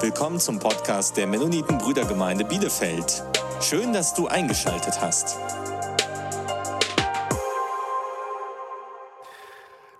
Willkommen 0.00 0.38
zum 0.38 0.60
Podcast 0.60 1.16
der 1.16 1.26
Mennoniten 1.26 1.76
Brüdergemeinde 1.76 2.44
Bielefeld. 2.44 3.20
Schön, 3.60 3.92
dass 3.92 4.14
du 4.14 4.28
eingeschaltet 4.28 5.00
hast. 5.00 5.36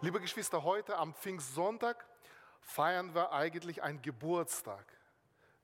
Liebe 0.01 0.21
Geschwister, 0.21 0.63
heute 0.63 0.97
am 0.97 1.15
Pfingstsonntag 1.15 2.07
feiern 2.61 3.13
wir 3.13 3.33
eigentlich 3.33 3.83
einen 3.83 4.01
Geburtstag, 4.01 4.87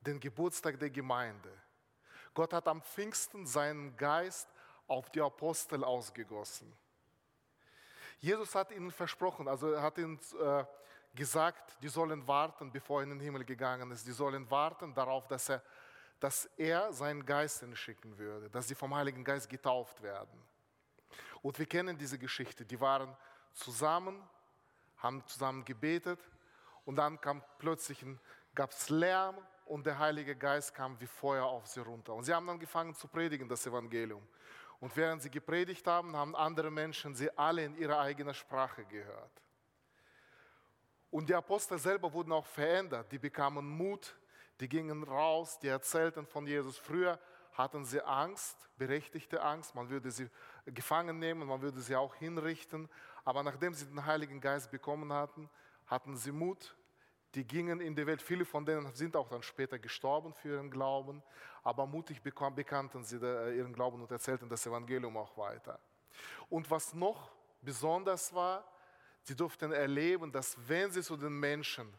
den 0.01 0.19
Geburtstag 0.19 0.81
der 0.81 0.91
Gemeinde. 0.91 1.53
Gott 2.35 2.53
hat 2.53 2.67
am 2.67 2.83
Pfingsten 2.83 3.47
seinen 3.47 3.97
Geist 3.97 4.49
auf 4.89 5.11
die 5.11 5.21
Apostel 5.21 5.85
ausgegossen. 5.85 6.73
Jesus 8.19 8.57
hat 8.57 8.73
ihnen 8.73 8.91
versprochen, 8.91 9.47
also 9.47 9.71
er 9.71 9.83
hat 9.83 9.97
ihnen 9.97 10.19
äh, 10.43 10.65
gesagt, 11.15 11.77
die 11.83 11.89
sollen 11.89 12.27
warten, 12.27 12.71
bevor 12.71 13.01
er 13.01 13.05
in 13.05 13.11
den 13.11 13.21
Himmel 13.21 13.45
gegangen 13.45 13.91
ist. 13.91 14.07
Die 14.07 14.13
sollen 14.13 14.51
warten 14.51 14.95
darauf, 14.95 15.27
dass 15.29 15.49
er, 15.49 15.63
dass 16.19 16.47
er 16.57 16.93
seinen 16.93 17.25
Geist 17.25 17.65
schicken 17.77 18.17
würde, 18.19 18.51
dass 18.51 18.69
sie 18.69 18.75
vom 18.75 18.95
Heiligen 18.95 19.25
Geist 19.25 19.49
getauft 19.49 20.03
werden. 20.03 20.43
Und 21.43 21.59
wir 21.59 21.67
kennen 21.67 21.97
diese 21.97 22.19
Geschichte. 22.19 22.65
Die 22.65 22.81
waren 22.81 23.17
zusammen, 23.53 24.23
haben 24.99 25.25
zusammen 25.27 25.65
gebetet 25.65 26.21
und 26.85 26.97
dann 26.97 27.21
kam 27.21 27.43
plötzlich 27.59 28.05
gab 28.55 28.71
es 28.71 28.89
Lärm 28.89 29.37
und 29.67 29.87
der 29.87 29.99
Heilige 29.99 30.37
Geist 30.37 30.75
kam 30.75 30.99
wie 31.01 31.07
Feuer 31.07 31.45
auf 31.45 31.67
sie 31.67 31.81
runter. 31.81 32.15
Und 32.15 32.25
sie 32.25 32.35
haben 32.35 32.47
dann 32.47 32.55
angefangen 32.55 32.95
zu 32.95 33.09
predigen, 33.09 33.49
das 33.49 33.67
Evangelium. 33.67 34.27
Und 34.81 34.97
während 34.97 35.23
sie 35.23 35.31
gepredigt 35.31 35.87
haben, 35.87 36.15
haben 36.17 36.37
andere 36.37 36.71
Menschen 36.71 37.15
sie 37.15 37.31
alle 37.39 37.65
in 37.65 37.77
ihrer 37.77 38.01
eigenen 38.01 38.35
Sprache 38.35 38.85
gehört. 38.85 39.44
Und 41.15 41.29
die 41.29 41.35
Apostel 41.37 41.79
selber 41.79 42.13
wurden 42.13 42.33
auch 42.33 42.45
verändert. 42.45 43.13
Die 43.13 43.21
bekamen 43.21 43.65
Mut, 43.65 44.17
die 44.59 44.69
gingen 44.69 45.05
raus, 45.05 45.61
die 45.61 45.69
erzählten 45.69 46.27
von 46.27 46.45
Jesus. 46.45 46.77
Früher 46.77 47.21
hatten 47.53 47.85
sie 47.85 48.05
Angst, 48.05 48.69
berechtigte 48.79 49.41
Angst. 49.41 49.77
Man 49.77 49.89
würde 49.91 50.11
sie 50.11 50.29
gefangen 50.67 51.21
nehmen, 51.21 51.47
man 51.47 51.63
würde 51.63 51.81
sie 51.81 51.95
auch 51.95 52.17
hinrichten. 52.17 52.89
Aber 53.25 53.45
nachdem 53.45 53.75
sie 53.75 53.87
den 53.87 54.05
Heiligen 54.05 54.41
Geist 54.41 54.73
bekommen 54.73 55.13
hatten, 55.13 55.49
hatten 55.87 56.17
sie 56.17 56.33
Mut. 56.33 56.75
Die 57.37 57.47
gingen 57.47 57.81
in 57.81 57.95
die 57.95 58.09
Welt. 58.09 58.21
Viele 58.21 58.45
von 58.45 58.67
denen 58.67 58.93
sind 58.93 59.15
auch 59.15 59.29
dann 59.29 59.45
später 59.45 59.79
gestorben 59.79 60.35
für 60.35 60.57
ihren 60.57 60.69
Glauben. 60.69 61.23
Aber 61.63 61.87
mutig 61.87 62.23
bekannten 62.23 63.05
sie 63.05 63.19
ihren 63.19 63.73
Glauben 63.73 64.03
und 64.03 64.11
erzählten 64.11 64.49
das 64.49 64.67
Evangelium 64.67 65.17
auch 65.17 65.37
weiter. 65.37 65.79
Und 66.51 66.69
was 66.73 66.93
noch 66.93 67.31
besonders 67.63 68.35
war, 68.35 68.65
Sie 69.25 69.35
durften 69.35 69.73
erleben, 69.73 70.31
dass 70.31 70.57
wenn 70.69 70.91
sie 70.91 71.03
zu 71.03 71.17
den 71.17 71.39
Menschen 71.39 71.93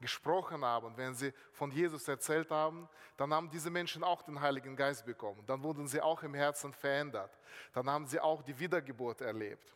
gesprochen 0.00 0.64
haben, 0.64 0.96
wenn 0.96 1.14
sie 1.14 1.32
von 1.52 1.70
Jesus 1.70 2.08
erzählt 2.08 2.50
haben, 2.50 2.88
dann 3.18 3.32
haben 3.34 3.50
diese 3.50 3.70
Menschen 3.70 4.02
auch 4.02 4.22
den 4.22 4.40
Heiligen 4.40 4.74
Geist 4.74 5.04
bekommen. 5.04 5.44
Dann 5.46 5.62
wurden 5.62 5.86
sie 5.86 6.00
auch 6.00 6.22
im 6.22 6.34
Herzen 6.34 6.72
verändert. 6.72 7.38
Dann 7.74 7.88
haben 7.88 8.06
sie 8.06 8.18
auch 8.18 8.42
die 8.42 8.58
Wiedergeburt 8.58 9.20
erlebt. 9.20 9.74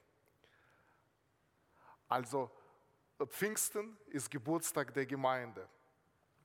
Also 2.08 2.50
Pfingsten 3.26 3.96
ist 4.06 4.30
Geburtstag 4.30 4.94
der 4.94 5.04
Gemeinde. 5.04 5.68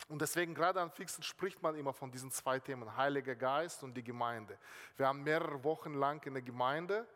Und 0.08 0.22
deswegen 0.22 0.54
gerade 0.54 0.82
an 0.82 0.92
Pfingsten 0.92 1.24
spricht 1.24 1.62
man 1.62 1.76
immer 1.76 1.94
von 1.94 2.12
diesen 2.12 2.32
zwei 2.32 2.60
Themen, 2.60 2.96
Heiliger 2.96 3.36
Geist 3.36 3.84
und 3.84 3.94
die 3.96 4.04
Gemeinde. 4.04 4.58
Wir 4.98 5.08
haben 5.08 5.24
mehrere 5.24 5.64
Wochen 5.64 5.94
lang 5.94 6.26
in 6.26 6.34
der 6.34 6.44
Gemeinde 6.44 7.08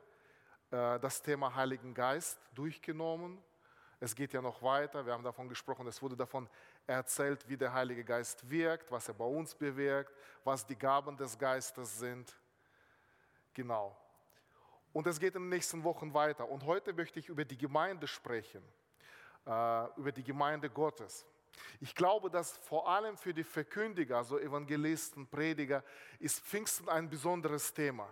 das 0.73 1.21
Thema 1.21 1.53
Heiligen 1.53 1.93
Geist 1.93 2.39
durchgenommen. 2.55 3.37
Es 3.99 4.15
geht 4.15 4.33
ja 4.33 4.41
noch 4.41 4.63
weiter. 4.63 5.05
Wir 5.05 5.13
haben 5.13 5.23
davon 5.23 5.47
gesprochen, 5.47 5.85
es 5.85 6.01
wurde 6.01 6.17
davon 6.17 6.49
erzählt, 6.87 7.47
wie 7.47 7.55
der 7.55 7.71
Heilige 7.71 8.03
Geist 8.03 8.49
wirkt, 8.49 8.91
was 8.91 9.07
er 9.07 9.13
bei 9.13 9.25
uns 9.25 9.53
bewirkt, 9.53 10.11
was 10.43 10.65
die 10.65 10.75
Gaben 10.75 11.15
des 11.15 11.37
Geistes 11.37 11.99
sind. 11.99 12.35
Genau. 13.53 13.95
Und 14.93 15.05
es 15.05 15.19
geht 15.19 15.35
in 15.35 15.43
den 15.43 15.49
nächsten 15.49 15.83
Wochen 15.83 16.11
weiter. 16.11 16.49
Und 16.49 16.65
heute 16.65 16.91
möchte 16.91 17.19
ich 17.19 17.29
über 17.29 17.45
die 17.45 17.57
Gemeinde 17.57 18.07
sprechen, 18.07 18.63
äh, 19.45 19.85
über 19.95 20.11
die 20.11 20.23
Gemeinde 20.23 20.71
Gottes. 20.71 21.23
Ich 21.79 21.93
glaube, 21.93 22.31
dass 22.31 22.57
vor 22.57 22.89
allem 22.89 23.15
für 23.15 23.33
die 23.33 23.43
Verkündiger, 23.43 24.17
also 24.17 24.39
Evangelisten, 24.39 25.27
Prediger, 25.27 25.83
ist 26.17 26.39
Pfingsten 26.39 26.89
ein 26.89 27.07
besonderes 27.07 27.71
Thema. 27.71 28.09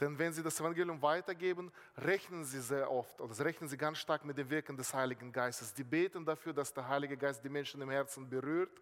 Denn 0.00 0.18
wenn 0.18 0.32
sie 0.32 0.42
das 0.42 0.58
Evangelium 0.58 1.00
weitergeben, 1.02 1.70
rechnen 1.98 2.44
sie 2.44 2.60
sehr 2.60 2.90
oft 2.90 3.20
oder 3.20 3.44
rechnen 3.44 3.68
sie 3.68 3.76
ganz 3.76 3.98
stark 3.98 4.24
mit 4.24 4.38
dem 4.38 4.48
Wirken 4.48 4.76
des 4.76 4.94
Heiligen 4.94 5.30
Geistes. 5.30 5.74
Die 5.74 5.84
beten 5.84 6.24
dafür, 6.24 6.54
dass 6.54 6.72
der 6.72 6.88
Heilige 6.88 7.16
Geist 7.16 7.44
die 7.44 7.50
Menschen 7.50 7.82
im 7.82 7.90
Herzen 7.90 8.28
berührt, 8.28 8.80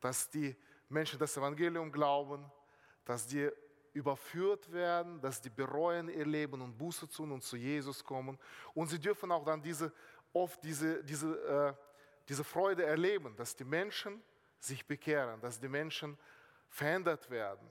dass 0.00 0.30
die 0.30 0.56
Menschen 0.88 1.18
das 1.18 1.36
Evangelium 1.36 1.92
glauben, 1.92 2.50
dass 3.04 3.26
die 3.26 3.50
überführt 3.92 4.70
werden, 4.72 5.20
dass 5.20 5.40
die 5.40 5.50
bereuen 5.50 6.08
ihr 6.08 6.24
Leben 6.24 6.60
und 6.62 6.76
Buße 6.78 7.08
tun 7.08 7.32
und 7.32 7.42
zu 7.42 7.56
Jesus 7.56 8.02
kommen. 8.02 8.38
Und 8.74 8.88
sie 8.88 8.98
dürfen 8.98 9.30
auch 9.30 9.44
dann 9.44 9.60
diese, 9.60 9.92
oft 10.32 10.62
diese, 10.62 11.02
diese, 11.04 11.36
äh, 11.46 11.74
diese 12.28 12.44
Freude 12.44 12.84
erleben, 12.84 13.34
dass 13.36 13.54
die 13.56 13.64
Menschen 13.64 14.22
sich 14.58 14.86
bekehren, 14.86 15.40
dass 15.40 15.60
die 15.60 15.68
Menschen 15.68 16.18
verändert 16.68 17.30
werden, 17.30 17.68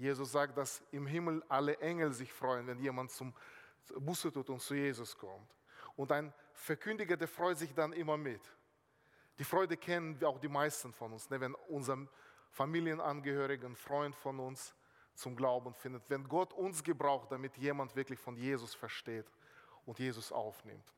Jesus 0.00 0.32
sagt, 0.32 0.56
dass 0.56 0.82
im 0.92 1.06
Himmel 1.06 1.44
alle 1.46 1.76
Engel 1.78 2.10
sich 2.14 2.32
freuen, 2.32 2.66
wenn 2.66 2.78
jemand 2.78 3.10
zum 3.10 3.34
Buße 3.98 4.32
tut 4.32 4.48
und 4.48 4.58
zu 4.58 4.74
Jesus 4.74 5.16
kommt. 5.16 5.54
Und 5.94 6.10
ein 6.10 6.32
Verkündiger, 6.54 7.18
der 7.18 7.28
freut 7.28 7.58
sich 7.58 7.74
dann 7.74 7.92
immer 7.92 8.16
mit. 8.16 8.40
Die 9.38 9.44
Freude 9.44 9.76
kennen 9.76 10.18
auch 10.24 10.38
die 10.38 10.48
meisten 10.48 10.94
von 10.94 11.12
uns, 11.12 11.28
ne? 11.28 11.38
wenn 11.38 11.54
unser 11.68 11.98
Familienangehörigen, 12.48 13.76
Freund 13.76 14.16
von 14.16 14.40
uns 14.40 14.74
zum 15.12 15.36
Glauben 15.36 15.74
findet, 15.74 16.08
wenn 16.08 16.26
Gott 16.26 16.54
uns 16.54 16.82
gebraucht, 16.82 17.30
damit 17.30 17.58
jemand 17.58 17.94
wirklich 17.94 18.18
von 18.18 18.36
Jesus 18.36 18.74
versteht 18.74 19.26
und 19.84 19.98
Jesus 19.98 20.32
aufnimmt. 20.32 20.94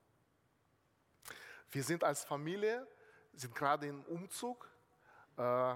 Wir 1.72 1.82
sind 1.82 2.04
als 2.04 2.22
Familie, 2.22 2.86
sind 3.32 3.52
gerade 3.52 3.88
im 3.88 4.04
Umzug. 4.04 4.70
Äh, 5.36 5.74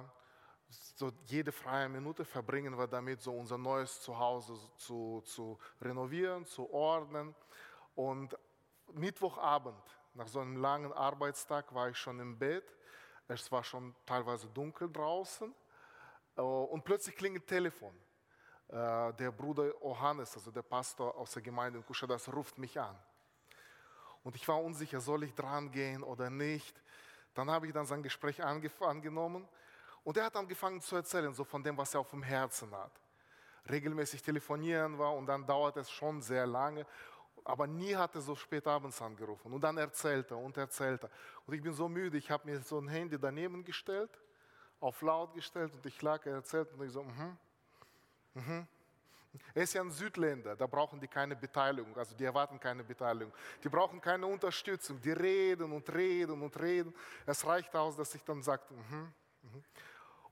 so 0.69 1.12
jede 1.27 1.53
freie 1.53 1.88
Minute 1.88 2.25
verbringen 2.25 2.77
wir 2.77 2.87
damit, 2.87 3.21
so 3.21 3.32
unser 3.32 3.59
neues 3.59 4.00
Zuhause 4.00 4.54
zu, 4.77 5.22
zu 5.25 5.59
renovieren, 5.81 6.44
zu 6.47 6.71
ordnen. 6.72 7.34
Und 7.94 8.37
Mittwochabend, 8.93 9.82
nach 10.15 10.28
so 10.28 10.41
einem 10.41 10.56
langen 10.56 10.93
Arbeitstag, 10.93 11.72
war 11.75 11.91
ich 11.91 11.99
schon 11.99 12.19
im 12.21 12.38
Bett. 12.38 12.65
Es 13.28 13.50
war 13.50 13.62
schon 13.62 13.94
teilweise 14.04 14.49
dunkel 14.49 14.91
draußen. 14.91 15.54
Äh, 16.37 16.41
und 16.41 16.84
plötzlich 16.84 17.16
klingelt 17.16 17.47
Telefon. 17.47 17.94
Äh, 18.69 19.12
der 19.15 19.33
Bruder 19.33 19.66
Johannes, 19.83 20.34
also 20.37 20.50
der 20.50 20.62
Pastor 20.62 21.15
aus 21.16 21.33
der 21.33 21.43
Gemeinde 21.43 21.78
in 21.78 21.87
Kuschadas, 21.87 22.33
ruft 22.33 22.59
mich 22.59 22.78
an. 22.81 22.97
Und 24.25 24.34
ich 24.34 24.47
war 24.48 24.62
unsicher, 24.62 25.00
soll 25.00 25.25
ich 25.25 25.34
dran 25.34 25.71
gehen 25.71 26.03
oder 26.03 26.31
nicht. 26.31 26.83
Dann 27.34 27.50
habe 27.50 27.66
ich 27.66 27.72
dann 27.72 27.87
sein 27.87 28.03
Gespräch 28.03 28.43
angenommen 28.43 29.47
und 30.06 30.16
er 30.16 30.26
hat 30.26 30.36
angefangen 30.36 30.80
zu 30.80 30.94
erzählen, 30.94 31.34
so 31.34 31.42
von 31.42 31.64
dem, 31.64 31.76
was 31.76 31.92
er 31.92 31.98
auf 31.98 32.10
dem 32.10 32.22
Herzen 32.22 32.72
hat. 32.72 32.92
Regelmäßig 33.68 34.22
telefonieren 34.22 34.96
war 34.96 35.12
und 35.12 35.26
dann 35.26 35.44
dauert 35.44 35.76
es 35.78 35.90
schon 35.90 36.22
sehr 36.22 36.46
lange. 36.46 36.86
Aber 37.42 37.66
nie 37.66 37.96
hat 37.96 38.14
er 38.14 38.20
so 38.20 38.36
spät 38.36 38.68
abends 38.68 39.02
angerufen. 39.02 39.52
Und 39.52 39.60
dann 39.62 39.76
erzählt 39.76 40.30
er 40.30 40.38
und 40.38 40.56
erzählt 40.56 41.02
er. 41.02 41.10
Und 41.44 41.54
ich 41.54 41.60
bin 41.60 41.72
so 41.72 41.88
müde, 41.88 42.16
ich 42.18 42.30
habe 42.30 42.48
mir 42.48 42.60
so 42.60 42.78
ein 42.78 42.86
Handy 42.86 43.18
daneben 43.18 43.64
gestellt, 43.64 44.16
auf 44.78 45.02
laut 45.02 45.34
gestellt 45.34 45.74
und 45.74 45.84
ich 45.84 46.00
lag, 46.00 46.24
er 46.24 46.34
erzählt 46.34 46.72
und 46.72 46.86
ich 46.86 46.92
so, 46.92 47.02
mhm, 47.02 47.36
mhm. 48.34 48.68
Er 49.54 49.64
ist 49.64 49.74
ja 49.74 49.82
ein 49.82 49.90
Südländer, 49.90 50.54
da 50.54 50.68
brauchen 50.68 51.00
die 51.00 51.08
keine 51.08 51.34
Beteiligung, 51.34 51.96
also 51.98 52.14
die 52.14 52.24
erwarten 52.24 52.60
keine 52.60 52.84
Beteiligung. 52.84 53.34
Die 53.62 53.68
brauchen 53.68 54.00
keine 54.00 54.24
Unterstützung, 54.26 55.00
die 55.00 55.10
reden 55.10 55.72
und 55.72 55.92
reden 55.92 56.40
und 56.40 56.58
reden. 56.60 56.94
Es 57.26 57.44
reicht 57.44 57.74
aus, 57.74 57.97
dass 57.97 58.14
ich 58.14 58.22
dann 58.22 58.41
sage, 58.41 58.62
mhm, 58.70 59.12
mhm. 59.42 59.64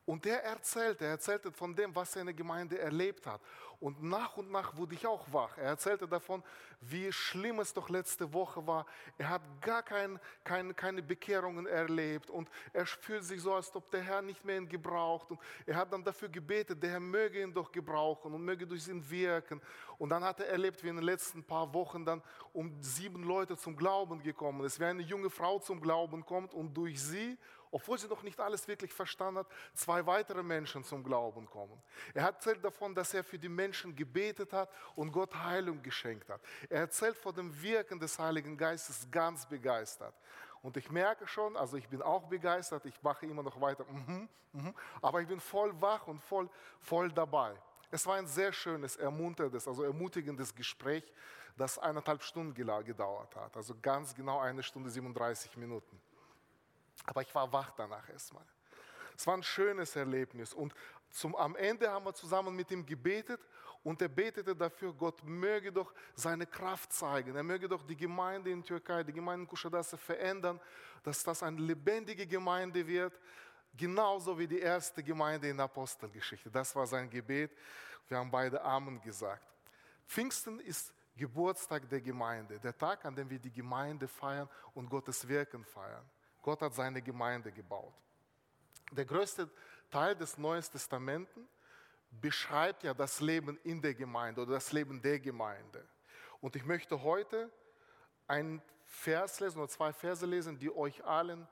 Und 0.06 0.24
der 0.26 0.44
erzählte, 0.44 1.04
er 1.04 1.12
erzählte 1.12 1.50
von 1.50 1.74
dem, 1.74 1.94
was 1.94 2.14
er 2.14 2.20
in 2.20 2.26
der 2.26 2.34
Gemeinde 2.34 2.78
erlebt 2.78 3.26
hat. 3.26 3.40
Und 3.80 4.02
nach 4.02 4.36
und 4.36 4.50
nach 4.50 4.76
wurde 4.76 4.94
ich 4.94 5.06
auch 5.06 5.26
wach. 5.32 5.56
Er 5.56 5.64
erzählte 5.64 6.06
davon, 6.06 6.42
wie 6.80 7.10
schlimm 7.12 7.58
es 7.58 7.72
doch 7.72 7.88
letzte 7.88 8.32
Woche 8.32 8.66
war. 8.66 8.86
Er 9.18 9.30
hat 9.30 9.42
gar 9.60 9.82
kein, 9.82 10.20
kein, 10.42 10.76
keine 10.76 11.02
Bekehrungen 11.02 11.66
erlebt 11.66 12.30
und 12.30 12.48
er 12.72 12.86
fühlt 12.86 13.24
sich 13.24 13.40
so, 13.40 13.54
als 13.54 13.74
ob 13.74 13.90
der 13.90 14.02
Herr 14.02 14.22
nicht 14.22 14.44
mehr 14.44 14.58
ihn 14.58 14.68
gebraucht. 14.68 15.30
Und 15.30 15.40
er 15.66 15.76
hat 15.76 15.92
dann 15.92 16.04
dafür 16.04 16.28
gebetet, 16.28 16.82
der 16.82 16.90
Herr 16.90 17.00
möge 17.00 17.42
ihn 17.42 17.52
doch 17.52 17.72
gebrauchen 17.72 18.32
und 18.32 18.44
möge 18.44 18.66
durch 18.66 18.86
ihn 18.88 19.08
wirken. 19.10 19.60
Und 19.98 20.10
dann 20.10 20.24
hat 20.24 20.40
er 20.40 20.48
erlebt, 20.48 20.82
wie 20.82 20.88
in 20.88 20.96
den 20.96 21.04
letzten 21.04 21.42
paar 21.42 21.72
Wochen 21.72 22.04
dann 22.04 22.22
um 22.52 22.80
sieben 22.80 23.24
Leute 23.24 23.56
zum 23.56 23.76
Glauben 23.76 24.22
gekommen 24.22 24.64
ist, 24.64 24.78
wie 24.78 24.84
eine 24.84 25.02
junge 25.02 25.30
Frau 25.30 25.58
zum 25.58 25.80
Glauben 25.80 26.24
kommt 26.24 26.54
und 26.54 26.74
durch 26.74 27.02
sie 27.02 27.38
obwohl 27.74 27.98
sie 27.98 28.06
noch 28.06 28.22
nicht 28.22 28.38
alles 28.38 28.68
wirklich 28.68 28.92
verstanden 28.92 29.40
hat, 29.40 29.48
zwei 29.74 30.06
weitere 30.06 30.44
Menschen 30.44 30.84
zum 30.84 31.02
Glauben 31.02 31.44
kommen. 31.46 31.82
Er 32.14 32.26
erzählt 32.26 32.64
davon, 32.64 32.94
dass 32.94 33.12
er 33.12 33.24
für 33.24 33.36
die 33.36 33.48
Menschen 33.48 33.96
gebetet 33.96 34.52
hat 34.52 34.70
und 34.94 35.10
Gott 35.10 35.34
Heilung 35.34 35.82
geschenkt 35.82 36.28
hat. 36.28 36.40
Er 36.70 36.82
erzählt 36.82 37.18
von 37.18 37.34
dem 37.34 37.60
Wirken 37.60 37.98
des 37.98 38.16
Heiligen 38.16 38.56
Geistes 38.56 39.08
ganz 39.10 39.44
begeistert. 39.48 40.14
Und 40.62 40.76
ich 40.76 40.88
merke 40.88 41.26
schon, 41.26 41.56
also 41.56 41.76
ich 41.76 41.88
bin 41.88 42.00
auch 42.00 42.28
begeistert, 42.28 42.86
ich 42.86 43.02
mache 43.02 43.26
immer 43.26 43.42
noch 43.42 43.60
weiter, 43.60 43.84
mhm, 43.90 44.28
mhm, 44.52 44.74
aber 45.02 45.20
ich 45.20 45.26
bin 45.26 45.40
voll 45.40 45.72
wach 45.82 46.06
und 46.06 46.20
voll, 46.20 46.48
voll 46.78 47.10
dabei. 47.10 47.60
Es 47.90 48.06
war 48.06 48.14
ein 48.14 48.28
sehr 48.28 48.52
schönes, 48.52 48.94
ermunterndes, 48.94 49.66
also 49.66 49.82
ermutigendes 49.82 50.54
Gespräch, 50.54 51.12
das 51.56 51.76
eineinhalb 51.80 52.22
Stunden 52.22 52.54
gedauert 52.54 53.34
hat. 53.34 53.56
Also 53.56 53.74
ganz 53.82 54.14
genau 54.14 54.38
eine 54.38 54.62
Stunde 54.62 54.90
37 54.90 55.56
Minuten. 55.56 56.00
Aber 57.04 57.22
ich 57.22 57.34
war 57.34 57.52
wach 57.52 57.70
danach 57.72 58.08
erstmal. 58.08 58.44
Es 59.16 59.26
war 59.26 59.36
ein 59.36 59.42
schönes 59.42 59.94
Erlebnis. 59.96 60.52
Und 60.52 60.74
zum, 61.10 61.36
am 61.36 61.54
Ende 61.54 61.90
haben 61.90 62.04
wir 62.04 62.14
zusammen 62.14 62.54
mit 62.56 62.70
ihm 62.70 62.84
gebetet 62.84 63.40
und 63.84 64.00
er 64.02 64.08
betete 64.08 64.56
dafür, 64.56 64.92
Gott 64.92 65.22
möge 65.22 65.70
doch 65.70 65.92
seine 66.14 66.46
Kraft 66.46 66.92
zeigen. 66.92 67.36
Er 67.36 67.42
möge 67.42 67.68
doch 67.68 67.82
die 67.82 67.96
Gemeinde 67.96 68.50
in 68.50 68.64
Türkei, 68.64 69.04
die 69.04 69.12
Gemeinde 69.12 69.42
in 69.42 69.48
Kuschadasse 69.48 69.96
verändern, 69.96 70.58
dass 71.02 71.22
das 71.22 71.42
eine 71.42 71.60
lebendige 71.60 72.26
Gemeinde 72.26 72.84
wird, 72.86 73.20
genauso 73.76 74.36
wie 74.38 74.48
die 74.48 74.58
erste 74.58 75.02
Gemeinde 75.02 75.48
in 75.48 75.56
der 75.56 75.66
Apostelgeschichte. 75.66 76.50
Das 76.50 76.74
war 76.74 76.86
sein 76.86 77.08
Gebet. 77.08 77.52
Wir 78.08 78.18
haben 78.18 78.30
beide 78.30 78.60
Amen 78.62 79.00
gesagt. 79.00 79.46
Pfingsten 80.06 80.60
ist 80.60 80.92
Geburtstag 81.16 81.88
der 81.88 82.00
Gemeinde, 82.00 82.58
der 82.58 82.76
Tag, 82.76 83.04
an 83.04 83.14
dem 83.14 83.30
wir 83.30 83.38
die 83.38 83.52
Gemeinde 83.52 84.08
feiern 84.08 84.48
und 84.74 84.88
Gottes 84.90 85.26
Wirken 85.28 85.64
feiern. 85.64 86.04
Gott 86.44 86.60
hat 86.60 86.74
seine 86.74 87.00
Gemeinde 87.00 87.50
gebaut. 87.50 87.94
Der 88.92 89.06
größte 89.06 89.48
Teil 89.90 90.14
des 90.14 90.36
Neuen 90.36 90.62
Testaments 90.62 91.30
beschreibt 92.20 92.84
ja 92.84 92.92
das 92.92 93.20
Leben 93.20 93.58
in 93.64 93.80
der 93.80 93.94
Gemeinde 93.94 94.42
oder 94.42 94.52
das 94.52 94.70
Leben 94.70 95.00
der 95.00 95.18
Gemeinde. 95.18 95.88
Und 96.42 96.54
ich 96.54 96.64
möchte 96.66 97.02
heute 97.02 97.50
einen 98.26 98.60
Vers 98.84 99.40
lesen 99.40 99.58
oder 99.58 99.68
zwei 99.68 99.90
Verse 99.92 100.26
lesen, 100.26 100.58
die 100.58 100.70
euch 100.70 101.02
allen 101.04 101.48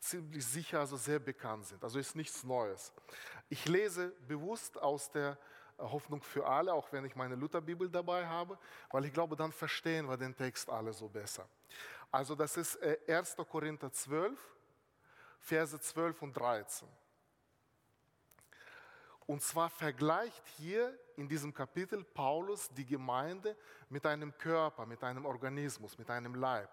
ziemlich 0.00 0.44
sicher 0.44 0.80
also 0.80 0.96
sehr 0.96 1.20
bekannt 1.20 1.66
sind. 1.66 1.84
Also 1.84 2.00
ist 2.00 2.16
nichts 2.16 2.42
Neues. 2.42 2.92
Ich 3.48 3.66
lese 3.66 4.08
bewusst 4.26 4.76
aus 4.82 5.08
der 5.12 5.38
Hoffnung 5.78 6.20
für 6.20 6.44
alle, 6.46 6.72
auch 6.74 6.90
wenn 6.90 7.04
ich 7.04 7.14
meine 7.14 7.36
Lutherbibel 7.36 7.88
dabei 7.88 8.26
habe, 8.26 8.58
weil 8.90 9.04
ich 9.04 9.12
glaube, 9.12 9.36
dann 9.36 9.52
verstehen 9.52 10.08
wir 10.08 10.16
den 10.16 10.34
Text 10.34 10.68
alle 10.68 10.92
so 10.92 11.08
besser. 11.08 11.48
Also 12.10 12.34
das 12.34 12.56
ist 12.56 12.78
1. 12.82 13.34
Äh, 13.34 13.44
Korinther 13.44 13.92
12, 13.92 14.38
Verse 15.40 15.80
12 15.80 16.22
und 16.22 16.32
13. 16.34 16.88
Und 19.26 19.42
zwar 19.42 19.68
vergleicht 19.68 20.46
hier 20.56 20.96
in 21.16 21.28
diesem 21.28 21.52
Kapitel 21.52 22.04
Paulus 22.04 22.68
die 22.70 22.86
Gemeinde 22.86 23.56
mit 23.88 24.06
einem 24.06 24.36
Körper, 24.38 24.86
mit 24.86 25.02
einem 25.02 25.26
Organismus, 25.26 25.98
mit 25.98 26.08
einem 26.10 26.36
Leib. 26.36 26.70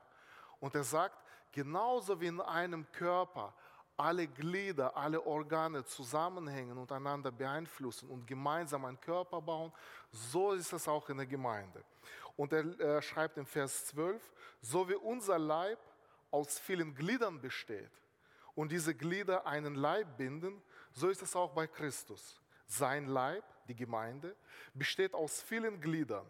Und 0.59 0.75
er 0.75 0.83
sagt, 0.83 1.17
genauso 1.51 2.19
wie 2.21 2.27
in 2.27 2.39
einem 2.39 2.89
Körper 2.91 3.55
alle 3.97 4.27
Glieder, 4.27 4.95
alle 4.95 5.25
Organe 5.25 5.85
zusammenhängen 5.85 6.77
und 6.77 6.91
einander 6.91 7.31
beeinflussen 7.31 8.09
und 8.09 8.25
gemeinsam 8.25 8.85
einen 8.85 8.99
Körper 8.99 9.41
bauen, 9.41 9.71
so 10.11 10.53
ist 10.53 10.73
es 10.73 10.87
auch 10.87 11.09
in 11.09 11.17
der 11.17 11.25
Gemeinde. 11.25 11.83
Und 12.35 12.51
er 12.53 12.79
äh, 12.79 13.01
schreibt 13.01 13.37
im 13.37 13.45
Vers 13.45 13.85
12, 13.87 14.21
so 14.61 14.89
wie 14.89 14.95
unser 14.95 15.37
Leib 15.37 15.79
aus 16.31 16.57
vielen 16.57 16.95
Gliedern 16.95 17.39
besteht 17.39 17.91
und 18.55 18.71
diese 18.71 18.95
Glieder 18.95 19.45
einen 19.45 19.75
Leib 19.75 20.17
binden, 20.17 20.61
so 20.91 21.09
ist 21.09 21.21
es 21.21 21.35
auch 21.35 21.51
bei 21.51 21.67
Christus. 21.67 22.41
Sein 22.65 23.07
Leib, 23.07 23.43
die 23.67 23.75
Gemeinde, 23.75 24.35
besteht 24.73 25.13
aus 25.13 25.41
vielen 25.41 25.79
Gliedern 25.79 26.25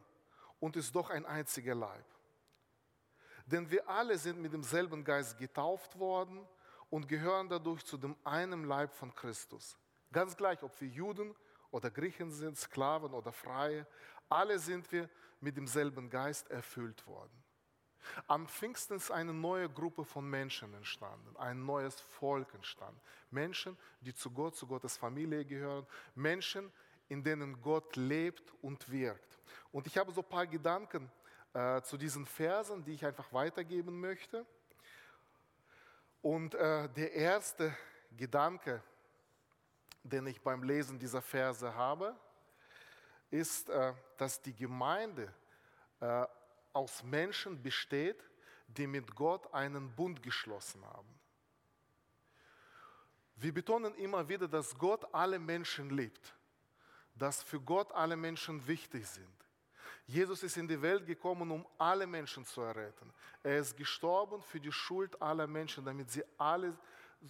und 0.59 0.75
ist 0.75 0.93
doch 0.93 1.09
ein 1.09 1.25
einziger 1.25 1.75
Leib. 1.75 2.05
Denn 3.45 3.69
wir 3.69 3.87
alle 3.87 4.17
sind 4.17 4.41
mit 4.41 4.53
demselben 4.53 5.03
Geist 5.03 5.37
getauft 5.37 5.97
worden 5.97 6.45
und 6.93 7.07
gehören 7.07 7.49
dadurch 7.49 7.83
zu 7.83 7.97
dem 7.97 8.15
einen 8.23 8.65
Leib 8.65 8.93
von 8.93 9.15
Christus. 9.15 9.79
Ganz 10.11 10.37
gleich, 10.37 10.61
ob 10.61 10.79
wir 10.79 10.87
Juden 10.87 11.33
oder 11.71 11.89
Griechen 11.89 12.29
sind, 12.29 12.55
Sklaven 12.55 13.15
oder 13.15 13.31
Freie, 13.31 13.87
alle 14.29 14.59
sind 14.59 14.91
wir 14.91 15.09
mit 15.39 15.57
demselben 15.57 16.07
Geist 16.07 16.51
erfüllt 16.51 17.07
worden. 17.07 17.43
Am 18.27 18.47
Pfingsten 18.47 18.97
ist 18.97 19.09
eine 19.09 19.33
neue 19.33 19.67
Gruppe 19.69 20.05
von 20.05 20.29
Menschen 20.29 20.71
entstanden, 20.75 21.35
ein 21.37 21.65
neues 21.65 21.99
Volk 21.99 22.53
entstanden. 22.53 23.01
Menschen, 23.31 23.75
die 24.01 24.13
zu 24.13 24.29
Gott, 24.29 24.55
zu 24.55 24.67
Gottes 24.67 24.95
Familie 24.95 25.45
gehören, 25.45 25.87
Menschen, 26.13 26.71
in 27.07 27.23
denen 27.23 27.59
Gott 27.63 27.95
lebt 27.95 28.53
und 28.61 28.87
wirkt. 28.91 29.39
Und 29.71 29.87
ich 29.87 29.97
habe 29.97 30.11
so 30.11 30.21
ein 30.21 30.29
paar 30.29 30.45
Gedanken 30.45 31.11
äh, 31.53 31.81
zu 31.81 31.97
diesen 31.97 32.27
Versen, 32.27 32.83
die 32.83 32.91
ich 32.91 33.03
einfach 33.03 33.33
weitergeben 33.33 33.99
möchte. 33.99 34.45
Und 36.23 36.55
äh, 36.55 36.87
der 36.87 37.11
erste 37.11 37.75
Gedanke, 38.15 38.81
den 40.03 40.25
ich 40.25 40.41
beim 40.41 40.63
Lesen 40.63 40.97
dieser 40.97 41.21
Verse 41.21 41.75
habe, 41.75 42.15
ist, 43.29 43.69
äh, 43.69 43.93
dass 44.15 44.41
die 44.41 44.55
Gemeinde 44.55 45.33
äh, 45.99 46.25
aus 46.71 47.03
Menschen 47.03 47.61
besteht, 47.61 48.23
die 48.67 48.87
mit 48.87 49.13
Gott 49.13 49.53
einen 49.53 49.93
Bund 49.93 50.23
geschlossen 50.23 50.85
haben. 50.85 51.13
Wir 53.35 53.53
betonen 53.53 53.93
immer 53.95 54.29
wieder, 54.29 54.47
dass 54.47 54.77
Gott 54.77 55.05
alle 55.13 55.37
Menschen 55.37 55.89
liebt, 55.89 56.33
dass 57.15 57.43
für 57.43 57.59
Gott 57.59 57.91
alle 57.91 58.15
Menschen 58.15 58.65
wichtig 58.65 59.05
sind. 59.05 59.42
Jesus 60.05 60.43
ist 60.43 60.57
in 60.57 60.67
die 60.67 60.81
Welt 60.81 61.05
gekommen, 61.05 61.49
um 61.51 61.65
alle 61.77 62.05
Menschen 62.05 62.45
zu 62.45 62.61
erretten. 62.61 63.11
Er 63.41 63.59
ist 63.59 63.77
gestorben 63.77 64.41
für 64.41 64.59
die 64.59 64.71
Schuld 64.71 65.19
aller 65.21 65.47
Menschen, 65.47 65.85
damit 65.85 66.11
sie 66.11 66.23
alle 66.37 66.77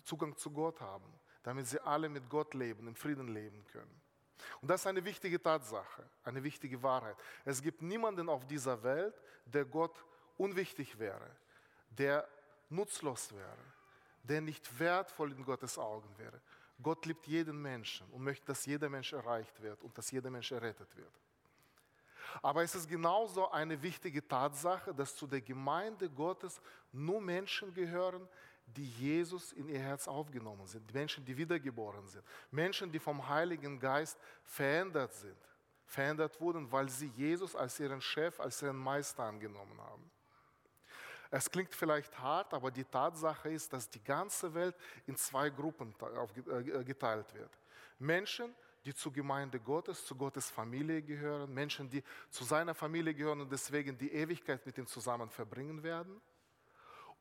Zugang 0.03 0.35
zu 0.35 0.49
Gott 0.49 0.81
haben, 0.81 1.05
damit 1.43 1.67
sie 1.67 1.79
alle 1.79 2.09
mit 2.09 2.27
Gott 2.29 2.53
leben, 2.53 2.87
im 2.87 2.95
Frieden 2.95 3.27
leben 3.27 3.63
können. 3.71 4.01
Und 4.61 4.69
das 4.69 4.81
ist 4.81 4.87
eine 4.87 5.03
wichtige 5.05 5.41
Tatsache, 5.41 6.03
eine 6.23 6.43
wichtige 6.43 6.81
Wahrheit. 6.81 7.15
Es 7.45 7.61
gibt 7.61 7.81
niemanden 7.81 8.27
auf 8.27 8.45
dieser 8.47 8.81
Welt, 8.83 9.13
der 9.45 9.65
Gott 9.65 10.03
unwichtig 10.37 10.97
wäre, 10.97 11.29
der 11.89 12.27
nutzlos 12.69 13.31
wäre, 13.33 13.57
der 14.23 14.41
nicht 14.41 14.79
wertvoll 14.79 15.31
in 15.31 15.45
Gottes 15.45 15.77
Augen 15.77 16.09
wäre. 16.17 16.41
Gott 16.81 17.05
liebt 17.05 17.27
jeden 17.27 17.61
Menschen 17.61 18.09
und 18.11 18.23
möchte, 18.23 18.47
dass 18.47 18.65
jeder 18.65 18.89
Mensch 18.89 19.13
erreicht 19.13 19.61
wird 19.61 19.81
und 19.83 19.97
dass 19.97 20.09
jeder 20.11 20.29
Mensch 20.29 20.51
errettet 20.51 20.95
wird. 20.95 21.13
Aber 22.41 22.63
es 22.63 22.75
ist 22.75 22.88
genauso 22.88 23.50
eine 23.51 23.81
wichtige 23.81 24.25
Tatsache, 24.27 24.94
dass 24.94 25.15
zu 25.15 25.27
der 25.27 25.41
Gemeinde 25.41 26.09
Gottes 26.09 26.62
nur 26.91 27.21
Menschen 27.21 27.74
gehören, 27.74 28.27
die 28.65 28.85
Jesus 28.85 29.51
in 29.53 29.68
ihr 29.68 29.80
Herz 29.80 30.07
aufgenommen 30.07 30.65
sind, 30.65 30.91
Menschen, 30.94 31.24
die 31.25 31.36
wiedergeboren 31.38 32.07
sind, 32.07 32.24
Menschen, 32.50 32.91
die 32.91 33.00
vom 33.00 33.27
Heiligen 33.27 33.79
Geist 33.79 34.17
verändert 34.43 35.13
sind, 35.13 35.38
verändert 35.86 36.39
wurden, 36.39 36.72
weil 36.72 36.89
sie 36.89 37.07
Jesus 37.07 37.55
als 37.55 37.79
ihren 37.79 38.01
Chef, 38.01 38.39
als 38.39 38.62
ihren 38.62 38.77
Meister 38.77 39.24
angenommen 39.24 39.79
haben. 39.79 40.10
Es 41.29 41.50
klingt 41.50 41.74
vielleicht 41.74 42.17
hart, 42.19 42.53
aber 42.53 42.69
die 42.69 42.84
Tatsache 42.84 43.50
ist, 43.50 43.74
dass 43.74 43.89
die 43.89 44.03
ganze 44.03 44.53
Welt 44.53 44.75
in 45.07 45.15
zwei 45.15 45.50
Gruppen 45.50 45.96
äh, 46.48 46.84
geteilt 46.84 47.34
wird. 47.34 47.50
Menschen, 47.98 48.53
die 48.85 48.93
zur 48.93 49.13
Gemeinde 49.13 49.59
Gottes, 49.59 50.05
zu 50.05 50.15
Gottes 50.15 50.49
Familie 50.49 51.01
gehören, 51.01 51.53
Menschen, 51.53 51.89
die 51.89 52.03
zu 52.29 52.43
seiner 52.43 52.73
Familie 52.73 53.13
gehören 53.13 53.41
und 53.41 53.51
deswegen 53.51 53.97
die 53.97 54.11
Ewigkeit 54.11 54.65
mit 54.65 54.77
ihm 54.77 54.87
zusammen 54.87 55.29
verbringen 55.29 55.83
werden, 55.83 56.21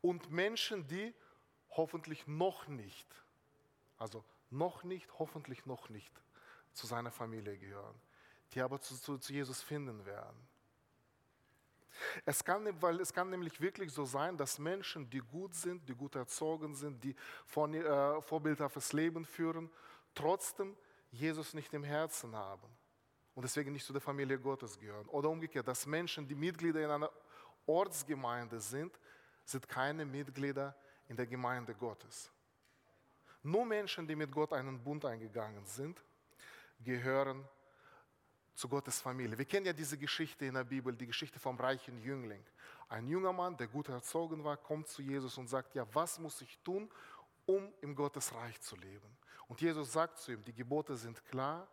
und 0.00 0.30
Menschen, 0.30 0.86
die 0.88 1.14
hoffentlich 1.70 2.26
noch 2.26 2.66
nicht, 2.66 3.06
also 3.96 4.24
noch 4.50 4.82
nicht, 4.82 5.08
hoffentlich 5.18 5.64
noch 5.64 5.88
nicht 5.88 6.12
zu 6.72 6.86
seiner 6.86 7.12
Familie 7.12 7.56
gehören, 7.56 7.94
die 8.52 8.60
aber 8.60 8.80
zu, 8.80 8.96
zu, 8.96 9.16
zu 9.18 9.32
Jesus 9.32 9.62
finden 9.62 10.04
werden. 10.04 10.48
Es 12.24 12.42
kann, 12.42 12.66
weil 12.82 13.00
es 13.00 13.12
kann 13.12 13.30
nämlich 13.30 13.60
wirklich 13.60 13.92
so 13.92 14.04
sein, 14.04 14.36
dass 14.36 14.58
Menschen, 14.58 15.08
die 15.08 15.20
gut 15.20 15.54
sind, 15.54 15.88
die 15.88 15.94
gut 15.94 16.16
erzogen 16.16 16.74
sind, 16.74 17.02
die 17.04 17.14
von, 17.46 17.74
äh, 17.74 18.20
vorbildhaftes 18.22 18.92
Leben 18.92 19.24
führen, 19.24 19.70
trotzdem 20.14 20.76
Jesus 21.12 21.54
nicht 21.54 21.72
im 21.74 21.84
Herzen 21.84 22.34
haben 22.34 22.68
und 23.34 23.42
deswegen 23.42 23.72
nicht 23.72 23.86
zu 23.86 23.92
der 23.92 24.02
Familie 24.02 24.38
Gottes 24.38 24.78
gehören. 24.78 25.06
Oder 25.08 25.28
umgekehrt, 25.28 25.68
dass 25.68 25.86
Menschen, 25.86 26.26
die 26.26 26.34
Mitglieder 26.34 26.82
in 26.82 26.90
einer 26.90 27.10
Ortsgemeinde 27.66 28.60
sind, 28.60 28.98
sind 29.44 29.68
keine 29.68 30.04
Mitglieder 30.04 30.74
in 31.08 31.16
der 31.16 31.26
Gemeinde 31.26 31.74
Gottes. 31.74 32.30
Nur 33.42 33.66
Menschen, 33.66 34.06
die 34.06 34.16
mit 34.16 34.32
Gott 34.32 34.52
einen 34.52 34.82
Bund 34.82 35.04
eingegangen 35.04 35.66
sind, 35.66 36.02
gehören 36.80 37.46
zu 38.54 38.68
Gottes 38.68 39.00
Familie. 39.00 39.36
Wir 39.36 39.44
kennen 39.44 39.66
ja 39.66 39.72
diese 39.72 39.98
Geschichte 39.98 40.46
in 40.46 40.54
der 40.54 40.64
Bibel, 40.64 40.94
die 40.94 41.06
Geschichte 41.06 41.38
vom 41.38 41.58
reichen 41.58 41.98
Jüngling. 41.98 42.44
Ein 42.88 43.08
junger 43.08 43.32
Mann, 43.32 43.56
der 43.56 43.66
gut 43.66 43.88
erzogen 43.88 44.44
war, 44.44 44.56
kommt 44.56 44.88
zu 44.88 45.02
Jesus 45.02 45.36
und 45.38 45.48
sagt, 45.48 45.74
ja, 45.74 45.86
was 45.92 46.18
muss 46.18 46.40
ich 46.40 46.58
tun, 46.60 46.90
um 47.46 47.72
im 47.80 47.94
Gottesreich 47.94 48.60
zu 48.60 48.76
leben? 48.76 49.16
Und 49.48 49.60
Jesus 49.60 49.92
sagt 49.92 50.18
zu 50.18 50.32
ihm, 50.32 50.42
die 50.44 50.52
Gebote 50.52 50.96
sind 50.96 51.24
klar, 51.26 51.68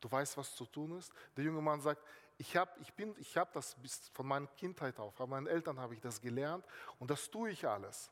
du 0.00 0.10
weißt, 0.10 0.36
was 0.36 0.54
zu 0.54 0.66
tun 0.66 0.98
ist. 0.98 1.12
Der 1.36 1.44
junge 1.44 1.60
Mann 1.60 1.80
sagt, 1.80 2.02
ich 2.38 2.56
habe 2.56 2.70
ich 2.80 2.92
ich 3.18 3.36
hab 3.36 3.52
das 3.52 3.74
bis 3.76 4.08
von 4.08 4.26
meiner 4.26 4.46
Kindheit 4.48 4.98
auf, 4.98 5.14
von 5.14 5.30
meinen 5.30 5.46
Eltern 5.46 5.80
habe 5.80 5.94
ich 5.94 6.00
das 6.00 6.20
gelernt 6.20 6.64
und 6.98 7.10
das 7.10 7.30
tue 7.30 7.50
ich 7.50 7.66
alles. 7.66 8.10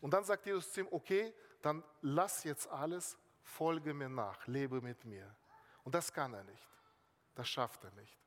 Und 0.00 0.12
dann 0.12 0.24
sagt 0.24 0.46
Jesus 0.46 0.72
zu 0.72 0.80
ihm, 0.80 0.88
okay, 0.90 1.34
dann 1.60 1.84
lass 2.00 2.44
jetzt 2.44 2.66
alles, 2.68 3.18
folge 3.42 3.92
mir 3.92 4.08
nach, 4.08 4.46
lebe 4.46 4.80
mit 4.80 5.04
mir. 5.04 5.34
Und 5.84 5.94
das 5.94 6.12
kann 6.12 6.32
er 6.32 6.44
nicht. 6.44 6.68
Das 7.34 7.48
schafft 7.48 7.84
er 7.84 7.90
nicht. 7.92 8.18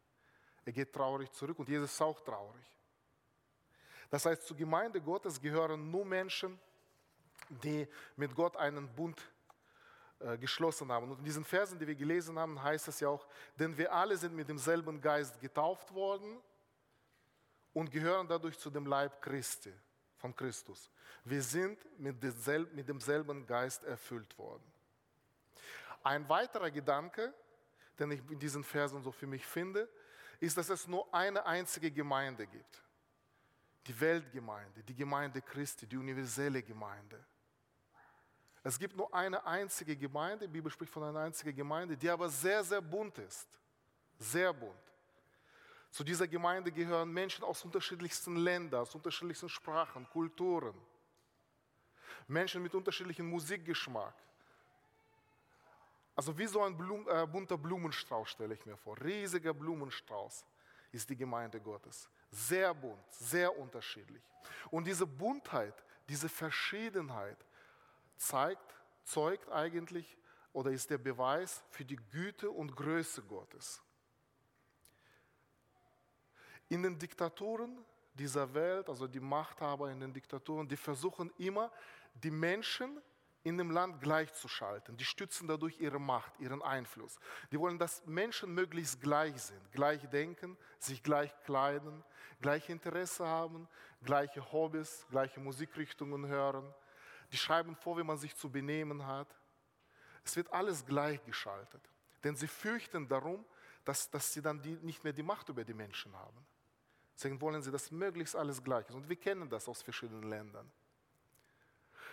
Er 0.66 0.72
geht 0.72 0.94
traurig 0.94 1.32
zurück 1.32 1.60
und 1.60 1.68
Jesus 1.68 1.92
ist 1.92 2.02
auch 2.02 2.20
traurig. 2.20 2.66
Das 4.10 4.26
heißt, 4.26 4.44
zur 4.44 4.56
Gemeinde 4.56 5.02
Gottes 5.02 5.42
gehören 5.42 5.90
nur 5.90 6.06
Menschen, 6.06 6.60
mit 8.16 8.36
Gott 8.36 8.58
einen 8.58 8.88
Bund 8.94 9.22
äh, 10.20 10.38
geschlossen 10.38 10.92
haben. 10.92 11.12
Und 11.12 11.20
in 11.20 11.26
diesen 11.26 11.44
Versen, 11.44 11.78
die 11.78 11.86
wir 11.86 11.96
gelesen 11.96 12.40
haben, 12.40 12.62
heißt 12.62 12.88
es 12.88 13.00
ja 13.00 13.10
auch, 13.10 13.28
denn 13.60 13.78
wir 13.78 13.92
alle 13.92 14.16
sind 14.16 14.34
mit 14.34 14.48
demselben 14.48 15.02
Geist 15.02 15.40
getauft 15.42 15.94
worden 15.94 16.40
und 17.74 17.92
gehören 17.92 18.28
dadurch 18.28 18.58
zu 18.58 18.70
dem 18.70 18.86
Leib 18.86 19.22
Christi, 19.22 19.74
von 20.18 20.34
Christus. 20.34 20.90
Wir 21.26 21.42
sind 21.42 21.78
mit 22.00 22.24
demselben 22.24 23.46
Geist 23.46 23.84
erfüllt 23.84 24.38
worden. 24.38 24.64
Ein 26.04 26.28
weiterer 26.30 26.72
Gedanke, 26.72 27.34
den 28.00 28.12
ich 28.12 28.22
in 28.30 28.40
diesen 28.40 28.64
Versen 28.64 29.02
so 29.02 29.12
für 29.12 29.28
mich 29.28 29.46
finde, 29.46 29.90
ist, 30.40 30.58
dass 30.58 30.70
es 30.70 30.88
nur 30.88 31.14
eine 31.14 31.46
einzige 31.46 31.92
Gemeinde 31.92 32.48
gibt. 32.48 32.84
Die 33.88 34.00
Weltgemeinde, 34.00 34.84
die 34.84 34.96
Gemeinde 34.96 35.42
Christi, 35.42 35.86
die 35.86 35.98
universelle 35.98 36.64
Gemeinde. 36.64 37.26
Es 38.64 38.80
gibt 38.80 38.96
nur 38.96 39.14
eine 39.14 39.46
einzige 39.46 39.96
Gemeinde, 39.96 40.48
die 40.48 40.54
Bibel 40.54 40.72
spricht 40.72 40.92
von 40.92 41.04
einer 41.04 41.20
einzigen 41.20 41.54
Gemeinde, 41.54 41.98
die 41.98 42.10
aber 42.10 42.30
sehr, 42.30 42.64
sehr 42.64 42.82
bunt 42.82 43.18
ist. 43.18 43.48
Sehr 44.18 44.54
bunt. 44.54 44.74
Zu 45.92 46.04
dieser 46.04 46.28
Gemeinde 46.28 46.72
gehören 46.72 47.12
Menschen 47.12 47.44
aus 47.44 47.64
unterschiedlichsten 47.66 48.38
Ländern, 48.38 48.82
aus 48.82 48.96
unterschiedlichsten 48.96 49.50
Sprachen, 49.50 50.08
Kulturen. 50.10 50.74
Menschen 52.28 52.64
mit 52.64 52.74
unterschiedlichem 52.74 53.30
Musikgeschmack. 53.30 54.16
Also 56.16 56.36
wie 56.38 56.48
so 56.48 56.64
ein 56.64 56.78
Blum, 56.78 57.08
äh, 57.10 57.28
bunter 57.28 57.58
Blumenstrauß 57.58 58.30
stelle 58.30 58.54
ich 58.54 58.66
mir 58.66 58.78
vor. 58.78 59.00
Riesiger 59.02 59.54
Blumenstrauß 59.54 60.46
ist 60.92 61.10
die 61.10 61.18
Gemeinde 61.18 61.60
Gottes. 61.60 62.10
Sehr 62.32 62.74
bunt, 62.74 63.04
sehr 63.12 63.56
unterschiedlich. 63.58 64.24
Und 64.72 64.86
diese 64.86 65.06
Buntheit, 65.06 65.84
diese 66.08 66.30
Verschiedenheit 66.30 67.38
zeigt, 68.18 68.76
zeugt 69.04 69.50
eigentlich 69.52 70.18
oder 70.52 70.72
ist 70.72 70.90
der 70.90 70.98
Beweis 70.98 71.64
für 71.70 71.86
die 71.86 71.96
Güte 71.96 72.50
und 72.50 72.76
Größe 72.76 73.24
Gottes. 73.24 73.82
In 76.70 76.84
den 76.84 76.98
Diktaturen 76.98 77.84
dieser 78.14 78.54
Welt, 78.54 78.90
also 78.90 79.08
die 79.08 79.20
Machthaber 79.20 79.92
in 79.92 80.00
den 80.00 80.14
Diktaturen, 80.14 80.68
die 80.68 80.78
versuchen 80.78 81.32
immer, 81.38 81.72
die 82.14 82.32
Menschen 82.32 83.02
in 83.44 83.58
dem 83.58 83.72
Land 83.72 84.00
gleichzuschalten. 84.02 84.96
Die 84.96 85.04
stützen 85.04 85.48
dadurch 85.48 85.80
ihre 85.80 86.00
Macht, 86.00 86.40
ihren 86.40 86.62
Einfluss. 86.62 87.20
Die 87.52 87.60
wollen, 87.60 87.78
dass 87.78 88.06
Menschen 88.06 88.54
möglichst 88.54 89.02
gleich 89.02 89.42
sind, 89.42 89.72
gleich 89.72 90.08
denken, 90.10 90.58
sich 90.80 91.04
gleich 91.04 91.32
kleiden, 91.44 92.04
gleiche 92.42 92.72
Interesse 92.72 93.28
haben, 93.28 93.68
gleiche 94.04 94.52
Hobbys, 94.52 95.06
gleiche 95.10 95.42
Musikrichtungen 95.42 96.28
hören. 96.28 96.74
Die 97.34 97.38
schreiben 97.38 97.76
vor, 97.76 97.98
wie 97.98 98.04
man 98.04 98.20
sich 98.20 98.36
zu 98.36 98.48
benehmen 98.48 99.08
hat. 99.08 99.28
Es 100.24 100.36
wird 100.36 100.54
alles 100.54 100.86
gleichgeschaltet. 100.86 101.82
Denn 102.24 102.36
sie 102.36 102.48
fürchten 102.48 103.08
darum, 103.08 103.44
dass, 103.84 104.08
dass 104.12 104.32
sie 104.32 104.42
dann 104.42 104.62
die, 104.62 104.78
nicht 104.84 105.04
mehr 105.04 105.14
die 105.14 105.24
Macht 105.24 105.50
über 105.50 105.64
die 105.64 105.74
Menschen 105.74 106.16
haben. 106.16 106.46
Deswegen 107.16 107.42
wollen 107.42 107.64
sie, 107.64 107.72
dass 107.72 107.90
möglichst 107.90 108.36
alles 108.36 108.64
gleich 108.64 108.88
ist. 108.88 108.94
Und 108.94 109.10
wir 109.10 109.16
kennen 109.16 109.50
das 109.50 109.68
aus 109.68 109.82
verschiedenen 109.82 110.30
Ländern. 110.30 110.72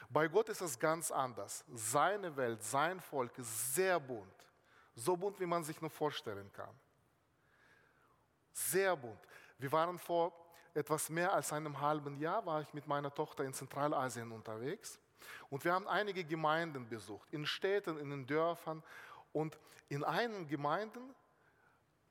Bei 0.09 0.27
Gott 0.27 0.49
ist 0.49 0.63
es 0.63 0.79
ganz 0.79 1.11
anders. 1.11 1.67
Seine 1.75 2.35
Welt, 2.35 2.63
sein 2.63 2.99
Volk 2.99 3.37
ist 3.37 3.75
sehr 3.75 4.01
bunt. 4.01 4.47
So 4.95 5.19
bunt, 5.19 5.39
wie 5.39 5.47
man 5.47 5.63
sich 5.65 5.79
nur 5.83 5.91
vorstellen 5.91 6.51
kann. 6.55 6.75
Sehr 8.55 8.97
bunt. 8.97 9.21
Wir 9.59 9.71
waren 9.71 9.99
vor 9.99 10.33
etwas 10.73 11.11
mehr 11.11 11.31
als 11.35 11.53
einem 11.53 11.79
halben 11.79 12.17
Jahr, 12.17 12.47
war 12.47 12.63
ich 12.63 12.73
mit 12.73 12.87
meiner 12.87 13.13
Tochter 13.13 13.45
in 13.45 13.53
Zentralasien 13.53 14.33
unterwegs. 14.33 14.99
Und 15.49 15.65
wir 15.65 15.73
haben 15.73 15.89
einige 15.89 16.25
Gemeinden 16.25 16.89
besucht, 16.89 17.29
in 17.33 17.47
Städten, 17.47 17.99
in 17.99 18.11
den 18.11 18.27
Dörfern. 18.27 18.83
Und 19.33 19.59
in 19.89 20.05
einigen 20.05 20.47
Gemeinden, 20.49 21.15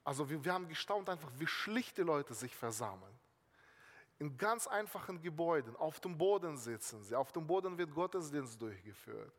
also 0.04 0.30
wir, 0.30 0.44
wir 0.44 0.54
haben 0.54 0.68
gestaunt 0.68 1.10
einfach, 1.10 1.30
wie 1.38 1.48
schlicht 1.48 1.98
die 1.98 2.04
Leute 2.04 2.34
sich 2.34 2.56
versammeln 2.56 3.20
in 4.20 4.38
ganz 4.38 4.68
einfachen 4.68 5.22
Gebäuden. 5.22 5.76
Auf 5.78 6.00
dem 6.02 6.18
Boden 6.18 6.58
sitzen 6.58 7.02
sie. 7.04 7.16
Auf 7.16 7.32
dem 7.32 7.48
Boden 7.48 7.78
wird 7.78 7.94
Gottesdienst 7.94 8.62
durchgeführt. 8.62 9.32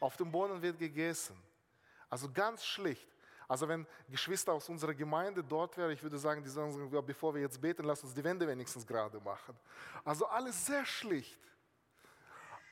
Auf 0.00 0.16
dem 0.16 0.30
Boden 0.30 0.60
wird 0.60 0.78
gegessen. 0.78 1.40
Also 2.10 2.30
ganz 2.30 2.64
schlicht. 2.64 3.08
Also 3.48 3.68
wenn 3.68 3.86
Geschwister 4.08 4.52
aus 4.52 4.68
unserer 4.68 4.94
Gemeinde 4.94 5.42
dort 5.44 5.76
wären, 5.76 5.92
ich 5.92 6.02
würde 6.02 6.18
sagen, 6.18 6.42
die 6.42 6.50
sagen, 6.50 6.90
bevor 7.06 7.32
wir 7.32 7.42
jetzt 7.42 7.60
beten, 7.60 7.84
lass 7.84 8.02
uns 8.02 8.12
die 8.12 8.24
Wände 8.24 8.46
wenigstens 8.46 8.84
gerade 8.84 9.20
machen. 9.20 9.56
Also 10.04 10.26
alles 10.26 10.66
sehr 10.66 10.84
schlicht. 10.84 11.38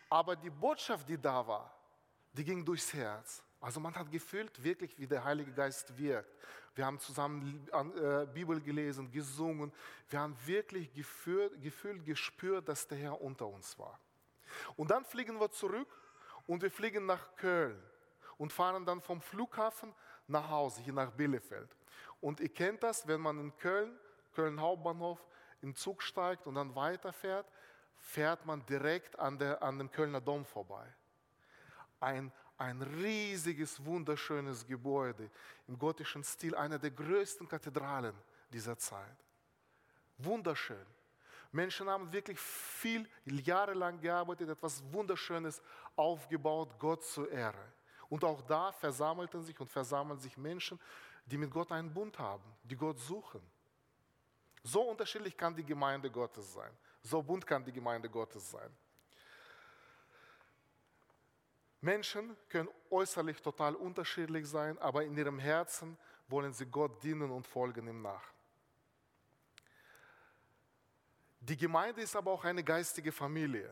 Aber 0.09 0.37
die 0.37 0.51
Botschaft, 0.51 1.09
die 1.09 1.19
da 1.19 1.47
war, 1.47 1.75
die 2.33 2.45
ging 2.45 2.65
durchs 2.65 2.93
Herz. 2.93 3.43
Also 3.61 3.81
man 3.81 3.95
hat 3.95 4.11
gefühlt 4.11 4.63
wirklich, 4.63 4.99
wie 4.99 5.07
der 5.07 5.25
Heilige 5.25 5.53
Geist 5.53 5.97
wirkt 5.97 6.35
wir 6.75 6.87
haben 6.87 6.99
zusammen 6.99 7.69
äh, 7.73 8.27
Bibel 8.27 8.61
gelesen, 8.61 9.11
gesungen. 9.11 9.73
Wir 10.09 10.19
haben 10.19 10.37
wirklich 10.45 10.93
gefühlt, 10.93 11.61
gefühlt, 11.63 12.05
gespürt, 12.05 12.69
dass 12.69 12.87
der 12.87 12.99
Herr 12.99 13.21
unter 13.21 13.47
uns 13.47 13.79
war. 13.79 13.99
Und 14.77 14.91
dann 14.91 15.05
fliegen 15.05 15.39
wir 15.39 15.51
zurück 15.51 15.89
und 16.47 16.63
wir 16.63 16.71
fliegen 16.71 17.07
nach 17.07 17.37
Köln 17.37 17.81
und 18.39 18.53
fahren 18.53 18.85
dann 18.85 19.01
vom 19.01 19.21
Flughafen 19.21 19.95
nach 20.27 20.49
Hause, 20.49 20.81
hier 20.81 20.93
nach 20.93 21.13
Bielefeld. 21.13 21.77
Und 22.21 22.41
ihr 22.41 22.49
kennt 22.49 22.83
das, 22.83 23.07
wenn 23.07 23.21
man 23.21 23.39
in 23.39 23.57
Köln, 23.57 23.97
Köln 24.33 24.61
Hauptbahnhof, 24.61 25.25
in 25.63 25.77
Zug 25.77 26.03
steigt 26.03 26.47
und 26.47 26.57
dann 26.57 26.75
weiterfährt, 26.75 27.47
fährt 27.97 28.45
man 28.47 28.65
direkt 28.67 29.19
an, 29.19 29.39
der, 29.39 29.63
an 29.63 29.79
dem 29.79 29.91
Kölner 29.91 30.21
Dom 30.21 30.45
vorbei. 30.45 30.87
Ein 32.01 32.33
ein 32.57 32.81
riesiges, 32.83 33.85
wunderschönes 33.85 34.67
Gebäude 34.67 35.31
im 35.67 35.79
gotischen 35.79 36.23
Stil, 36.23 36.55
eine 36.55 36.79
der 36.79 36.91
größten 36.91 37.49
Kathedralen 37.49 38.15
dieser 38.51 38.79
Zeit. 38.79 39.17
Wunderschön. 40.19 40.87
Menschen 41.51 41.89
haben 41.89 42.13
wirklich 42.13 42.39
viel, 42.39 43.09
jahrelang 43.25 44.01
gearbeitet, 44.01 44.49
etwas 44.49 44.83
Wunderschönes 44.93 45.63
aufgebaut, 45.97 46.71
Gott 46.79 47.05
zur 47.05 47.31
Ehre. 47.31 47.73
Und 48.09 48.25
auch 48.25 48.43
da 48.43 48.73
versammelten 48.73 49.43
sich 49.43 49.59
und 49.59 49.71
versammeln 49.71 50.19
sich 50.19 50.37
Menschen, 50.37 50.81
die 51.27 51.39
mit 51.39 51.51
Gott 51.51 51.73
einen 51.73 51.93
Bund 51.93 52.19
haben, 52.19 52.45
die 52.63 52.77
Gott 52.77 52.99
suchen. 52.99 53.41
So 54.63 54.83
unterschiedlich 54.83 55.37
kann 55.37 55.55
die 55.55 55.65
Gemeinde 55.65 56.11
Gottes 56.11 56.53
sein. 56.53 56.73
So 57.05 57.23
bunt 57.23 57.47
kann 57.47 57.65
die 57.65 57.73
Gemeinde 57.73 58.09
Gottes 58.09 58.51
sein. 58.51 58.71
Menschen 61.83 62.35
können 62.49 62.71
äußerlich 62.91 63.43
total 63.43 63.75
unterschiedlich 63.77 64.49
sein, 64.49 64.79
aber 64.79 65.05
in 65.05 65.17
ihrem 65.17 65.39
Herzen 65.39 65.99
wollen 66.29 66.55
sie 66.55 66.65
Gott 66.65 67.03
dienen 67.03 67.31
und 67.31 67.47
folgen 67.47 67.87
ihm 67.87 68.01
nach. 68.01 68.25
Die 71.41 71.59
Gemeinde 71.59 72.01
ist 72.01 72.17
aber 72.17 72.31
auch 72.31 72.43
eine 72.43 72.65
geistige 72.65 73.13
Familie. 73.13 73.71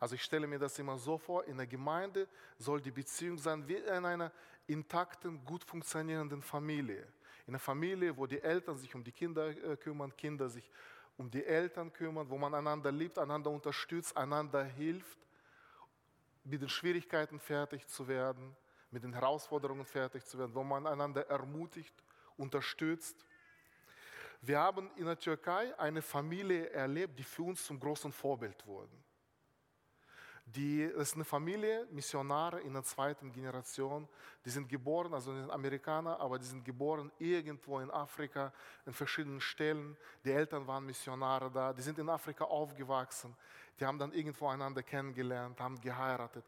Also 0.00 0.16
ich 0.16 0.22
stelle 0.24 0.48
mir 0.48 0.58
das 0.58 0.76
immer 0.80 0.98
so 0.98 1.16
vor, 1.16 1.44
in 1.44 1.56
der 1.56 1.68
Gemeinde 1.68 2.26
soll 2.58 2.80
die 2.80 2.90
Beziehung 2.90 3.38
sein 3.38 3.66
wie 3.68 3.76
in 3.76 4.04
einer 4.04 4.32
intakten, 4.66 5.44
gut 5.44 5.62
funktionierenden 5.62 6.42
Familie. 6.42 7.06
In 7.46 7.54
einer 7.54 7.60
Familie, 7.60 8.16
wo 8.16 8.26
die 8.26 8.40
Eltern 8.40 8.76
sich 8.78 8.92
um 8.96 9.04
die 9.04 9.12
Kinder 9.12 9.46
äh, 9.46 9.76
kümmern, 9.76 10.14
Kinder 10.16 10.48
sich 10.48 10.68
um 11.16 11.30
die 11.30 11.44
Eltern 11.44 11.92
kümmern, 11.92 12.28
wo 12.28 12.36
man 12.36 12.54
einander 12.54 12.90
liebt, 12.90 13.18
einander 13.18 13.50
unterstützt, 13.50 14.16
einander 14.16 14.64
hilft 14.64 15.18
mit 16.44 16.60
den 16.60 16.68
Schwierigkeiten 16.68 17.38
fertig 17.38 17.86
zu 17.86 18.06
werden, 18.06 18.54
mit 18.90 19.02
den 19.02 19.12
Herausforderungen 19.12 19.84
fertig 19.84 20.24
zu 20.24 20.38
werden, 20.38 20.54
wo 20.54 20.62
man 20.62 20.86
einander 20.86 21.26
ermutigt, 21.28 21.94
unterstützt. 22.36 23.24
Wir 24.40 24.58
haben 24.58 24.90
in 24.96 25.06
der 25.06 25.18
Türkei 25.18 25.76
eine 25.78 26.02
Familie 26.02 26.68
erlebt, 26.70 27.18
die 27.18 27.24
für 27.24 27.44
uns 27.44 27.64
zum 27.64 27.80
großen 27.80 28.12
Vorbild 28.12 28.66
wurden. 28.66 29.02
Die, 30.46 30.90
das 30.92 31.08
ist 31.08 31.14
eine 31.14 31.24
Familie, 31.24 31.86
Missionare 31.90 32.60
in 32.60 32.74
der 32.74 32.82
zweiten 32.82 33.32
Generation. 33.32 34.06
Die 34.44 34.50
sind 34.50 34.68
geboren, 34.68 35.14
also 35.14 35.34
sind 35.34 35.50
Amerikaner, 35.50 36.20
aber 36.20 36.38
die 36.38 36.44
sind 36.44 36.64
geboren 36.64 37.10
irgendwo 37.18 37.80
in 37.80 37.90
Afrika, 37.90 38.52
in 38.84 38.92
verschiedenen 38.92 39.40
Stellen. 39.40 39.96
Die 40.24 40.30
Eltern 40.30 40.66
waren 40.66 40.84
Missionare 40.84 41.50
da. 41.50 41.72
Die 41.72 41.82
sind 41.82 41.98
in 41.98 42.08
Afrika 42.08 42.44
aufgewachsen. 42.44 43.34
Die 43.80 43.86
haben 43.86 43.98
dann 43.98 44.12
irgendwo 44.12 44.48
einander 44.48 44.82
kennengelernt, 44.82 45.58
haben 45.60 45.80
geheiratet. 45.80 46.44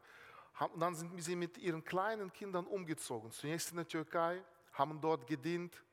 Und 0.73 0.79
dann 0.79 0.95
sind 0.95 1.19
sie 1.21 1.35
mit 1.35 1.57
ihren 1.57 1.83
kleinen 1.83 2.31
Kindern 2.31 2.65
umgezogen. 2.65 3.31
Zunächst 3.31 3.71
in 3.71 3.77
der 3.77 3.87
Türkei, 3.87 4.41
haben 4.77 5.01
dort 5.01 5.25
gedient. 5.27 5.83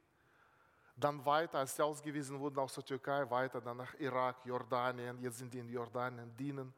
Dann 0.97 1.25
weiter, 1.25 1.59
als 1.59 1.75
sie 1.75 1.83
ausgewiesen 1.83 2.39
wurden 2.39 2.59
aus 2.59 2.75
der 2.75 2.85
Türkei, 2.85 3.29
weiter 3.29 3.61
dann 3.61 3.79
nach 3.79 3.95
Irak, 3.99 4.37
Jordanien. 4.45 5.21
Jetzt 5.21 5.39
sind 5.39 5.53
die 5.53 5.59
in 5.59 5.69
Jordanien, 5.69 6.35
dienen. 6.37 6.73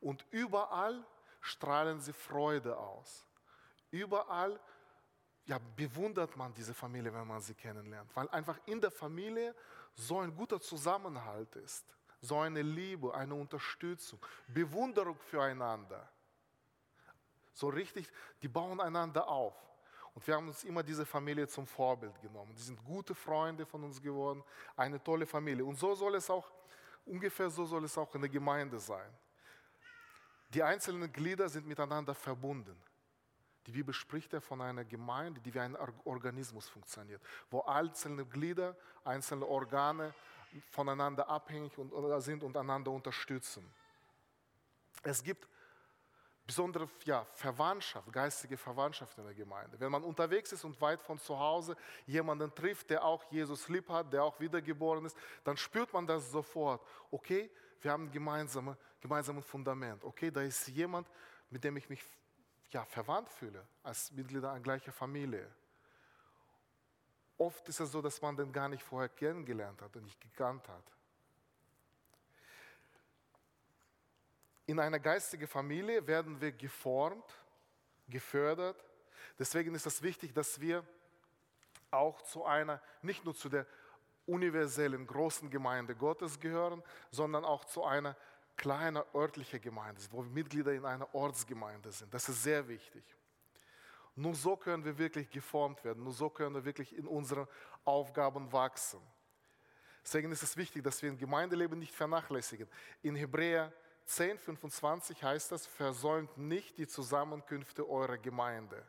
Und 0.00 0.24
überall 0.30 1.04
strahlen 1.40 2.00
sie 2.00 2.12
Freude 2.12 2.76
aus. 2.76 3.26
Überall 3.90 4.60
ja, 5.46 5.58
bewundert 5.76 6.36
man 6.36 6.52
diese 6.52 6.74
Familie, 6.74 7.12
wenn 7.14 7.26
man 7.26 7.40
sie 7.40 7.54
kennenlernt, 7.54 8.10
weil 8.14 8.28
einfach 8.30 8.58
in 8.66 8.80
der 8.80 8.90
Familie 8.90 9.54
so 9.94 10.18
ein 10.18 10.34
guter 10.34 10.60
Zusammenhalt 10.60 11.54
ist, 11.56 11.84
so 12.20 12.38
eine 12.38 12.62
Liebe, 12.62 13.14
eine 13.14 13.34
Unterstützung, 13.34 14.18
Bewunderung 14.48 15.18
füreinander. 15.18 16.08
So 17.52 17.68
richtig, 17.68 18.10
die 18.42 18.48
bauen 18.48 18.80
einander 18.80 19.26
auf. 19.28 19.54
Und 20.14 20.26
wir 20.26 20.34
haben 20.34 20.48
uns 20.48 20.64
immer 20.64 20.82
diese 20.82 21.06
Familie 21.06 21.46
zum 21.46 21.66
Vorbild 21.66 22.20
genommen. 22.20 22.54
Die 22.54 22.62
sind 22.62 22.82
gute 22.84 23.14
Freunde 23.14 23.64
von 23.64 23.84
uns 23.84 24.00
geworden, 24.00 24.42
eine 24.74 25.02
tolle 25.02 25.26
Familie. 25.26 25.64
Und 25.64 25.78
so 25.78 25.94
soll 25.94 26.16
es 26.16 26.28
auch, 26.28 26.50
ungefähr 27.04 27.50
so 27.50 27.64
soll 27.64 27.84
es 27.84 27.96
auch 27.96 28.14
in 28.14 28.22
der 28.22 28.30
Gemeinde 28.30 28.78
sein. 28.78 29.10
Die 30.56 30.62
einzelnen 30.62 31.12
Glieder 31.12 31.50
sind 31.50 31.66
miteinander 31.66 32.14
verbunden. 32.14 32.74
Die 33.66 33.72
Bibel 33.72 33.92
spricht 33.92 34.32
ja 34.32 34.40
von 34.40 34.62
einer 34.62 34.86
Gemeinde, 34.86 35.38
die 35.38 35.52
wie 35.52 35.60
ein 35.60 35.76
Organismus 36.04 36.66
funktioniert, 36.66 37.20
wo 37.50 37.60
einzelne 37.60 38.24
Glieder, 38.24 38.74
einzelne 39.04 39.44
Organe 39.44 40.14
voneinander 40.70 41.28
abhängig 41.28 41.74
sind 42.20 42.42
und 42.42 42.56
einander 42.56 42.90
unterstützen. 42.90 43.70
Es 45.02 45.22
gibt 45.22 45.46
besondere 46.46 46.88
ja, 47.04 47.26
Verwandtschaft, 47.34 48.10
geistige 48.10 48.56
Verwandtschaft 48.56 49.18
in 49.18 49.24
der 49.24 49.34
Gemeinde. 49.34 49.78
Wenn 49.78 49.92
man 49.92 50.04
unterwegs 50.04 50.52
ist 50.52 50.64
und 50.64 50.80
weit 50.80 51.02
von 51.02 51.18
zu 51.18 51.38
Hause 51.38 51.76
jemanden 52.06 52.54
trifft, 52.54 52.88
der 52.88 53.04
auch 53.04 53.30
Jesus 53.30 53.68
lieb 53.68 53.90
hat, 53.90 54.10
der 54.10 54.24
auch 54.24 54.40
wiedergeboren 54.40 55.04
ist, 55.04 55.18
dann 55.44 55.58
spürt 55.58 55.92
man 55.92 56.06
das 56.06 56.30
sofort. 56.30 56.80
Okay, 57.10 57.50
wir 57.82 57.92
haben 57.92 58.04
ein 58.04 58.12
gemeinsame, 58.12 58.76
gemeinsames 59.00 59.44
Fundament. 59.44 60.04
Okay, 60.04 60.30
da 60.30 60.42
ist 60.42 60.68
jemand, 60.68 61.08
mit 61.50 61.62
dem 61.64 61.76
ich 61.76 61.88
mich 61.88 62.02
ja, 62.70 62.84
verwandt 62.84 63.28
fühle, 63.28 63.66
als 63.82 64.10
Mitglieder 64.12 64.50
einer 64.50 64.60
gleichen 64.60 64.92
Familie. 64.92 65.50
Oft 67.38 67.68
ist 67.68 67.80
es 67.80 67.92
so, 67.92 68.00
dass 68.00 68.20
man 68.22 68.36
den 68.36 68.52
gar 68.52 68.68
nicht 68.68 68.82
vorher 68.82 69.08
kennengelernt 69.08 69.80
hat 69.82 69.94
und 69.96 70.04
nicht 70.04 70.20
gekannt 70.20 70.66
hat. 70.68 70.84
In 74.66 74.80
einer 74.80 74.98
geistigen 74.98 75.46
Familie 75.46 76.06
werden 76.06 76.40
wir 76.40 76.50
geformt, 76.50 77.24
gefördert. 78.08 78.84
Deswegen 79.38 79.74
ist 79.74 79.86
es 79.86 80.02
wichtig, 80.02 80.32
dass 80.32 80.60
wir 80.60 80.84
auch 81.90 82.20
zu 82.22 82.44
einer, 82.44 82.80
nicht 83.02 83.24
nur 83.24 83.34
zu 83.34 83.48
der 83.48 83.66
universellen 84.26 85.06
großen 85.06 85.50
Gemeinde 85.50 85.94
Gottes 85.94 86.38
gehören, 86.38 86.82
sondern 87.10 87.44
auch 87.44 87.64
zu 87.64 87.84
einer 87.84 88.16
kleinen 88.56 89.02
örtlichen 89.14 89.60
Gemeinde 89.60 90.00
wo 90.10 90.22
wir 90.22 90.30
Mitglieder 90.30 90.72
in 90.72 90.84
einer 90.84 91.14
Ortsgemeinde 91.14 91.92
sind. 91.92 92.12
Das 92.12 92.28
ist 92.28 92.42
sehr 92.42 92.66
wichtig. 92.68 93.04
Nur 94.14 94.34
so 94.34 94.56
können 94.56 94.84
wir 94.84 94.96
wirklich 94.96 95.28
geformt 95.28 95.84
werden, 95.84 96.02
nur 96.02 96.12
so 96.12 96.30
können 96.30 96.54
wir 96.54 96.64
wirklich 96.64 96.96
in 96.96 97.06
unseren 97.06 97.46
Aufgaben 97.84 98.50
wachsen. 98.50 99.00
Deswegen 100.02 100.32
ist 100.32 100.42
es 100.42 100.56
wichtig, 100.56 100.82
dass 100.82 101.02
wir 101.02 101.10
im 101.10 101.18
Gemeindeleben 101.18 101.78
nicht 101.78 101.94
vernachlässigen. 101.94 102.68
In 103.02 103.14
Hebräer 103.14 103.72
10, 104.06 104.38
25 104.38 105.22
heißt 105.22 105.52
das, 105.52 105.66
versäumt 105.66 106.38
nicht 106.38 106.78
die 106.78 106.86
Zusammenkünfte 106.86 107.86
eurer 107.88 108.16
Gemeinde, 108.16 108.86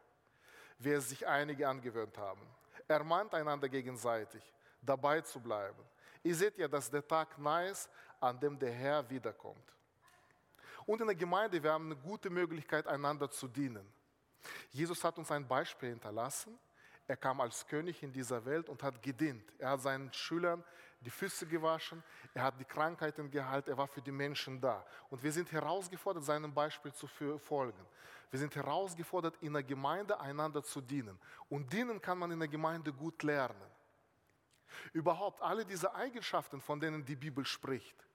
wie 0.77 0.91
es 0.91 1.09
sich 1.09 1.27
einige 1.27 1.67
angewöhnt 1.67 2.17
haben. 2.17 2.41
Ermahnt 2.87 3.33
einander 3.33 3.67
gegenseitig, 3.67 4.41
dabei 4.87 5.21
zu 5.21 5.39
bleiben. 5.39 5.83
Ihr 6.23 6.35
seht 6.35 6.57
ja, 6.57 6.67
dass 6.67 6.89
der 6.89 7.07
Tag 7.07 7.37
nahe 7.37 7.69
ist, 7.69 7.89
an 8.19 8.39
dem 8.39 8.57
der 8.57 8.71
Herr 8.71 9.09
wiederkommt. 9.09 9.73
Und 10.85 11.01
in 11.01 11.07
der 11.07 11.15
Gemeinde, 11.15 11.61
wir 11.61 11.71
haben 11.71 11.85
eine 11.85 11.95
gute 11.95 12.29
Möglichkeit, 12.29 12.87
einander 12.87 13.29
zu 13.29 13.47
dienen. 13.47 13.85
Jesus 14.69 15.03
hat 15.03 15.17
uns 15.17 15.31
ein 15.31 15.47
Beispiel 15.47 15.89
hinterlassen. 15.89 16.57
Er 17.07 17.17
kam 17.17 17.39
als 17.41 17.65
König 17.65 18.01
in 18.03 18.11
dieser 18.11 18.43
Welt 18.45 18.69
und 18.69 18.81
hat 18.83 19.01
gedient. 19.01 19.43
Er 19.57 19.71
hat 19.71 19.81
seinen 19.81 20.11
Schülern 20.13 20.63
die 21.01 21.09
Füße 21.09 21.45
gewaschen, 21.45 22.03
er 22.33 22.43
hat 22.43 22.59
die 22.59 22.65
Krankheiten 22.65 23.29
geheilt, 23.29 23.67
er 23.67 23.77
war 23.77 23.87
für 23.87 24.01
die 24.01 24.11
Menschen 24.11 24.59
da. 24.59 24.83
Und 25.09 25.21
wir 25.21 25.31
sind 25.31 25.51
herausgefordert, 25.51 26.23
seinem 26.23 26.53
Beispiel 26.53 26.91
zu 26.91 27.07
folgen. 27.07 27.85
Wir 28.29 28.39
sind 28.39 28.55
herausgefordert, 28.55 29.35
in 29.41 29.53
der 29.53 29.63
Gemeinde 29.63 30.19
einander 30.19 30.63
zu 30.63 30.81
dienen. 30.81 31.17
Und 31.49 31.71
dienen 31.71 32.01
kann 32.01 32.17
man 32.17 32.31
in 32.31 32.39
der 32.39 32.47
Gemeinde 32.49 32.91
gut 32.91 33.23
lernen. 33.23 33.55
Überhaupt 34.93 35.41
alle 35.41 35.65
diese 35.65 35.93
Eigenschaften, 35.93 36.61
von 36.61 36.79
denen 36.79 37.03
die 37.03 37.15
Bibel 37.15 37.45
spricht, 37.45 38.05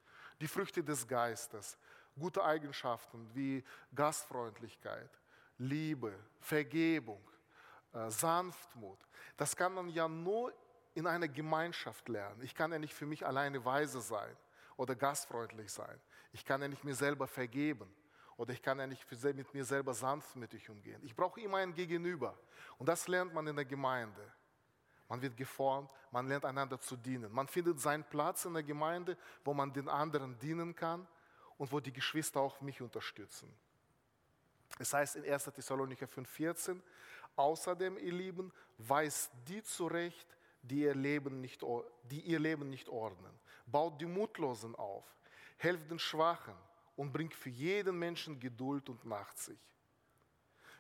die 0.41 0.49
Früchte 0.49 0.83
des 0.83 1.07
Geistes, 1.07 1.79
gute 2.19 2.45
Eigenschaften 2.45 3.29
wie 3.35 3.65
Gastfreundlichkeit, 3.95 5.11
Liebe, 5.59 6.19
Vergebung, 6.41 7.23
äh, 7.93 8.11
Sanftmut, 8.11 8.99
das 9.37 9.57
kann 9.57 9.75
man 9.75 9.89
ja 9.89 10.09
nur 10.09 10.53
in 10.95 11.07
einer 11.07 11.29
Gemeinschaft 11.29 12.09
lernen. 12.09 12.43
Ich 12.43 12.55
kann 12.55 12.73
ja 12.73 12.79
nicht 12.79 12.95
für 12.95 13.07
mich 13.07 13.25
alleine 13.25 13.65
weise 13.65 14.01
sein 14.01 14.37
oder 14.77 14.95
gastfreundlich 14.95 15.73
sein. 15.73 16.01
Ich 16.33 16.45
kann 16.45 16.61
ja 16.61 16.69
nicht 16.69 16.85
mir 16.85 16.95
selber 16.95 17.27
vergeben 17.27 17.93
oder 18.37 18.53
ich 18.53 18.63
kann 18.63 18.79
ja 18.79 18.87
nicht 18.87 19.07
mit 19.23 19.55
mir 19.55 19.65
selber 19.65 19.95
sanftmütig 19.95 20.69
umgehen. 20.69 21.01
Ich 21.05 21.15
brauche 21.15 21.41
immer 21.41 21.59
ein 21.59 21.75
Gegenüber 21.75 22.37
und 22.79 22.89
das 22.89 23.09
lernt 23.09 23.33
man 23.33 23.47
in 23.47 23.57
der 23.57 23.65
Gemeinde. 23.65 24.33
Man 25.13 25.21
wird 25.21 25.37
geformt, 25.37 25.91
man 26.11 26.27
lernt 26.27 26.47
einander 26.47 26.81
zu 26.81 26.97
dienen. 26.97 27.31
Man 27.31 27.47
findet 27.47 27.79
seinen 27.79 28.03
Platz 28.03 28.47
in 28.47 28.55
der 28.55 28.63
Gemeinde, 28.63 29.19
wo 29.45 29.53
man 29.53 29.71
den 29.71 29.87
anderen 29.87 30.39
dienen 30.39 30.75
kann 30.75 31.07
und 31.59 31.71
wo 31.71 31.81
die 31.81 31.93
Geschwister 31.93 32.41
auch 32.41 32.59
mich 32.63 32.81
unterstützen. 32.81 33.55
Es 34.79 34.95
heißt 34.95 35.17
in 35.17 35.31
1. 35.31 35.45
Thessalonicher 35.45 36.07
5,14, 36.07 36.81
außerdem, 37.37 37.99
ihr 37.99 38.13
Lieben, 38.13 38.51
weist 38.79 39.31
die 39.47 39.63
zurecht, 39.63 40.35
die 40.63 40.81
ihr, 40.81 40.95
Leben 40.95 41.43
nicht, 41.43 41.61
die 42.05 42.23
ihr 42.23 42.39
Leben 42.39 42.71
nicht 42.71 42.89
ordnen. 42.89 43.39
Baut 43.67 44.01
die 44.01 44.07
Mutlosen 44.07 44.75
auf, 44.77 45.05
helft 45.59 45.91
den 45.91 45.99
Schwachen 45.99 46.57
und 46.97 47.13
bringt 47.13 47.35
für 47.35 47.51
jeden 47.51 47.99
Menschen 47.99 48.41
Geduld 48.41 48.89
und 48.89 49.05
Nachsicht. 49.05 49.61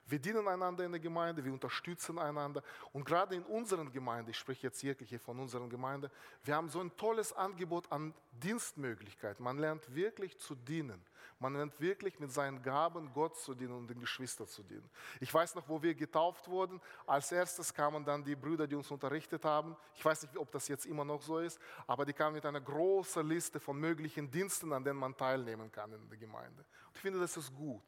Wir 0.07 0.19
dienen 0.19 0.47
einander 0.49 0.85
in 0.85 0.93
der 0.93 1.01
Gemeinde, 1.01 1.45
wir 1.45 1.53
unterstützen 1.53 2.19
einander. 2.19 2.62
Und 2.93 3.05
gerade 3.05 3.35
in 3.35 3.45
unseren 3.45 3.93
Gemeinden, 3.93 4.31
ich 4.31 4.38
spreche 4.38 4.67
jetzt 4.67 4.83
wirklich 4.83 5.09
hier 5.09 5.21
von 5.21 5.38
unseren 5.38 5.71
Gemeinden, 5.71 6.11
wir 6.45 6.57
haben 6.57 6.69
so 6.69 6.81
ein 6.81 6.95
tolles 6.97 7.33
Angebot 7.33 7.91
an 7.91 8.12
Dienstmöglichkeiten. 8.33 9.43
Man 9.45 9.59
lernt 9.59 9.95
wirklich 9.95 10.38
zu 10.38 10.55
dienen. 10.55 11.03
Man 11.38 11.55
lernt 11.55 11.81
wirklich 11.81 12.21
mit 12.21 12.31
seinen 12.31 12.62
Gaben 12.62 13.12
Gott 13.12 13.37
zu 13.37 13.55
dienen 13.55 13.73
und 13.73 13.88
den 13.88 13.99
Geschwistern 13.99 14.47
zu 14.47 14.62
dienen. 14.62 14.88
Ich 15.19 15.33
weiß 15.35 15.57
noch, 15.57 15.69
wo 15.69 15.83
wir 15.83 15.93
getauft 15.93 16.47
wurden. 16.47 16.81
Als 17.05 17.33
erstes 17.33 17.75
kamen 17.75 18.05
dann 18.05 18.23
die 18.23 18.37
Brüder, 18.37 18.67
die 18.67 18.77
uns 18.77 18.91
unterrichtet 18.91 19.45
haben. 19.45 19.77
Ich 19.97 20.05
weiß 20.05 20.23
nicht, 20.23 20.37
ob 20.37 20.53
das 20.53 20.69
jetzt 20.69 20.87
immer 20.87 21.05
noch 21.05 21.21
so 21.21 21.41
ist, 21.41 21.59
aber 21.87 22.05
die 22.05 22.12
kamen 22.12 22.35
mit 22.35 22.47
einer 22.47 22.61
großen 22.61 23.27
Liste 23.27 23.59
von 23.59 23.77
möglichen 23.77 24.31
Diensten, 24.31 24.73
an 24.73 24.85
denen 24.85 25.01
man 25.01 25.17
teilnehmen 25.17 25.71
kann 25.73 25.93
in 25.93 26.09
der 26.09 26.19
Gemeinde. 26.19 26.65
Und 26.87 26.97
ich 26.97 27.01
finde, 27.01 27.19
das 27.19 27.37
ist 27.37 27.53
gut. 27.53 27.83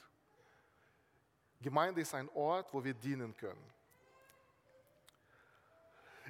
Gemeinde 1.64 2.02
ist 2.02 2.14
ein 2.14 2.28
Ort, 2.34 2.74
wo 2.74 2.84
wir 2.84 2.92
dienen 2.92 3.34
können. 3.34 3.72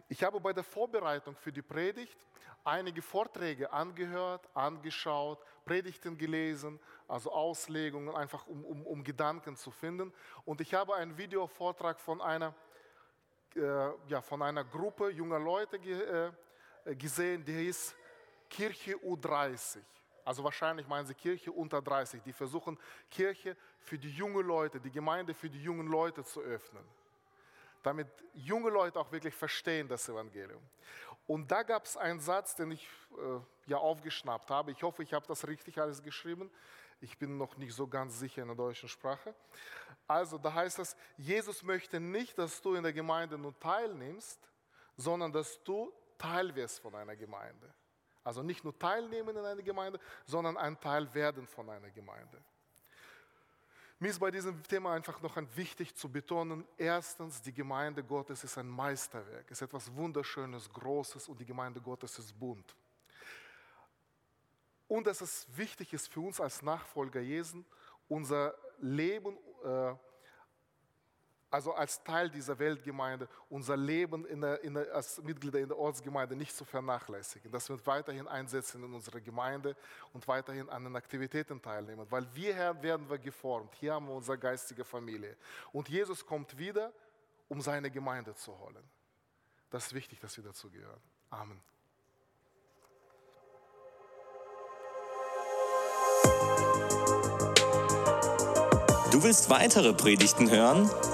Ich 0.09 0.23
habe 0.23 0.38
bei 0.38 0.53
der 0.53 0.62
Vorbereitung 0.62 1.35
für 1.35 1.51
die 1.51 1.61
Predigt 1.61 2.16
einige 2.62 3.03
Vorträge 3.03 3.73
angehört, 3.73 4.49
angeschaut, 4.55 5.44
Predigten 5.64 6.16
gelesen, 6.16 6.79
also 7.09 7.33
Auslegungen, 7.33 8.14
einfach 8.14 8.47
um, 8.47 8.64
um, 8.64 8.87
um 8.87 9.03
Gedanken 9.03 9.57
zu 9.57 9.73
finden. 9.73 10.12
Und 10.44 10.61
ich 10.61 10.73
habe 10.73 10.94
einen 10.94 11.18
Videovortrag 11.18 11.99
von 11.99 12.20
einer, 12.20 12.55
äh, 13.57 13.61
ja, 14.07 14.23
von 14.23 14.40
einer 14.40 14.62
Gruppe 14.62 15.11
junger 15.11 15.40
Leute 15.40 15.81
ge, 15.81 16.31
äh, 16.85 16.94
gesehen, 16.94 17.44
die 17.44 17.55
hieß 17.55 17.92
Kirche 18.49 18.94
U30. 18.99 19.81
Also 20.25 20.43
wahrscheinlich 20.43 20.87
meinen 20.87 21.07
sie 21.07 21.15
Kirche 21.15 21.53
unter 21.53 21.83
30. 21.83 22.23
Die 22.23 22.33
versuchen 22.33 22.79
Kirche 23.11 23.57
für 23.81 23.99
die 23.99 24.11
jungen 24.11 24.47
Leute, 24.47 24.81
die 24.81 24.91
Gemeinde 24.91 25.35
für 25.35 25.51
die 25.51 25.63
jungen 25.63 25.87
Leute 25.87 26.25
zu 26.25 26.41
öffnen. 26.41 26.85
Damit 27.83 28.09
junge 28.33 28.71
Leute 28.71 28.99
auch 28.99 29.13
wirklich 29.13 29.35
verstehen 29.35 29.87
das 29.87 30.09
Evangelium. 30.09 30.63
Und 31.27 31.51
da 31.51 31.63
gab 31.63 31.85
es 31.85 31.97
einen 31.97 32.21
Satz, 32.21 32.55
den 32.55 32.71
ich 32.71 32.89
äh, 33.13 33.71
ja 33.71 33.77
aufgeschnappt 33.77 34.51
habe. 34.51 34.73
Ich 34.73 34.83
hoffe, 34.83 35.03
ich 35.03 35.13
habe 35.13 35.27
das 35.27 35.47
richtig 35.47 35.79
alles 35.79 36.03
geschrieben. 36.03 36.51
Ich 37.01 37.19
bin 37.19 37.37
noch 37.37 37.57
nicht 37.59 37.75
so 37.75 37.87
ganz 37.87 38.19
sicher 38.19 38.43
in 38.43 38.49
der 38.49 38.57
deutschen 38.57 38.89
Sprache. 38.89 39.35
Also 40.07 40.39
da 40.39 40.53
heißt 40.53 40.79
es, 40.79 40.97
Jesus 41.19 41.63
möchte 41.63 42.01
nicht, 42.01 42.39
dass 42.39 42.63
du 42.63 42.75
in 42.75 42.83
der 42.83 42.93
Gemeinde 42.93 43.37
nur 43.37 43.59
teilnimmst, 43.59 44.39
sondern 44.97 45.33
dass 45.33 45.63
du 45.65 45.93
Teil 46.17 46.55
wirst 46.55 46.81
von 46.81 46.95
einer 46.95 47.17
Gemeinde. 47.17 47.75
Also 48.25 48.43
nicht 48.43 48.65
nur 48.65 48.77
teilnehmen 48.79 49.37
in 49.37 49.45
einer 49.45 49.63
Gemeinde, 49.63 50.01
sondern 50.27 50.57
ein 50.57 50.81
Teil 50.81 51.13
werden 51.15 51.47
von 51.47 51.69
einer 51.69 51.91
Gemeinde. 51.91 52.43
Mir 53.99 54.11
ist 54.11 54.19
bei 54.19 54.31
diesem 54.31 54.63
Thema 54.65 54.95
einfach 54.95 55.21
noch 55.23 55.37
ein 55.37 55.49
wichtig 55.57 55.95
zu 55.95 56.11
betonen, 56.11 56.67
erstens, 56.77 57.41
die 57.41 57.53
Gemeinde 57.53 58.03
Gottes 58.03 58.43
ist 58.43 58.59
ein 58.59 58.69
Meisterwerk, 58.69 59.51
ist 59.51 59.63
etwas 59.63 59.95
Wunderschönes, 59.95 60.69
Großes 60.73 61.29
und 61.29 61.39
die 61.39 61.47
Gemeinde 61.47 61.81
Gottes 61.81 62.19
ist 62.19 62.39
bunt. 62.39 62.75
Und 64.89 65.07
dass 65.07 65.21
es 65.21 65.47
wichtig 65.57 65.93
ist 65.93 66.09
für 66.09 66.21
uns 66.21 66.41
als 66.41 66.61
Nachfolger 66.61 67.21
Jesu, 67.21 67.63
unser 68.09 68.55
Leben, 68.79 69.39
äh, 69.65 69.95
also 71.55 71.73
als 71.73 72.03
Teil 72.03 72.29
dieser 72.29 72.59
Weltgemeinde, 72.59 73.29
unser 73.49 73.77
Leben 73.77 74.27
in 74.27 74.40
der, 74.40 74.64
in 74.64 74.75
der, 74.75 74.93
als 74.93 75.23
Mitglieder 75.23 75.61
in 75.61 75.69
der 75.69 75.79
Ortsgemeinde 75.79 76.35
nicht 76.35 76.55
zu 76.55 76.64
vernachlässigen, 76.64 77.49
dass 77.53 77.69
wir 77.69 77.79
weiterhin 77.87 78.27
einsetzen 78.27 78.83
in 78.83 78.93
unserer 78.93 79.21
Gemeinde 79.21 79.77
und 80.12 80.27
weiterhin 80.27 80.69
an 80.69 80.83
den 80.83 80.97
Aktivitäten 80.97 81.62
teilnehmen, 81.62 82.09
weil 82.11 82.27
wir 82.35 82.83
werden 82.83 83.09
wir 83.09 83.19
geformt, 83.19 83.73
hier 83.77 83.95
haben 83.95 84.09
wir 84.09 84.14
unsere 84.14 84.37
geistige 84.37 84.85
Familie 84.85 85.37
und 85.73 85.88
Jesus 85.88 86.27
kommt 86.27 86.59
wieder, 86.59 86.93
um 87.47 87.61
seine 87.61 87.88
Gemeinde 87.88 88.35
zu 88.35 88.59
holen. 88.59 88.83
Das 89.71 89.87
ist 89.87 89.95
wichtig, 89.95 90.19
dass 90.19 90.37
wir 90.37 90.43
dazu 90.43 90.69
gehören. 90.69 91.01
Amen. 91.31 91.62
Du 99.12 99.23
willst 99.23 99.49
weitere 99.49 99.93
Predigten 99.93 100.51
hören? 100.51 100.90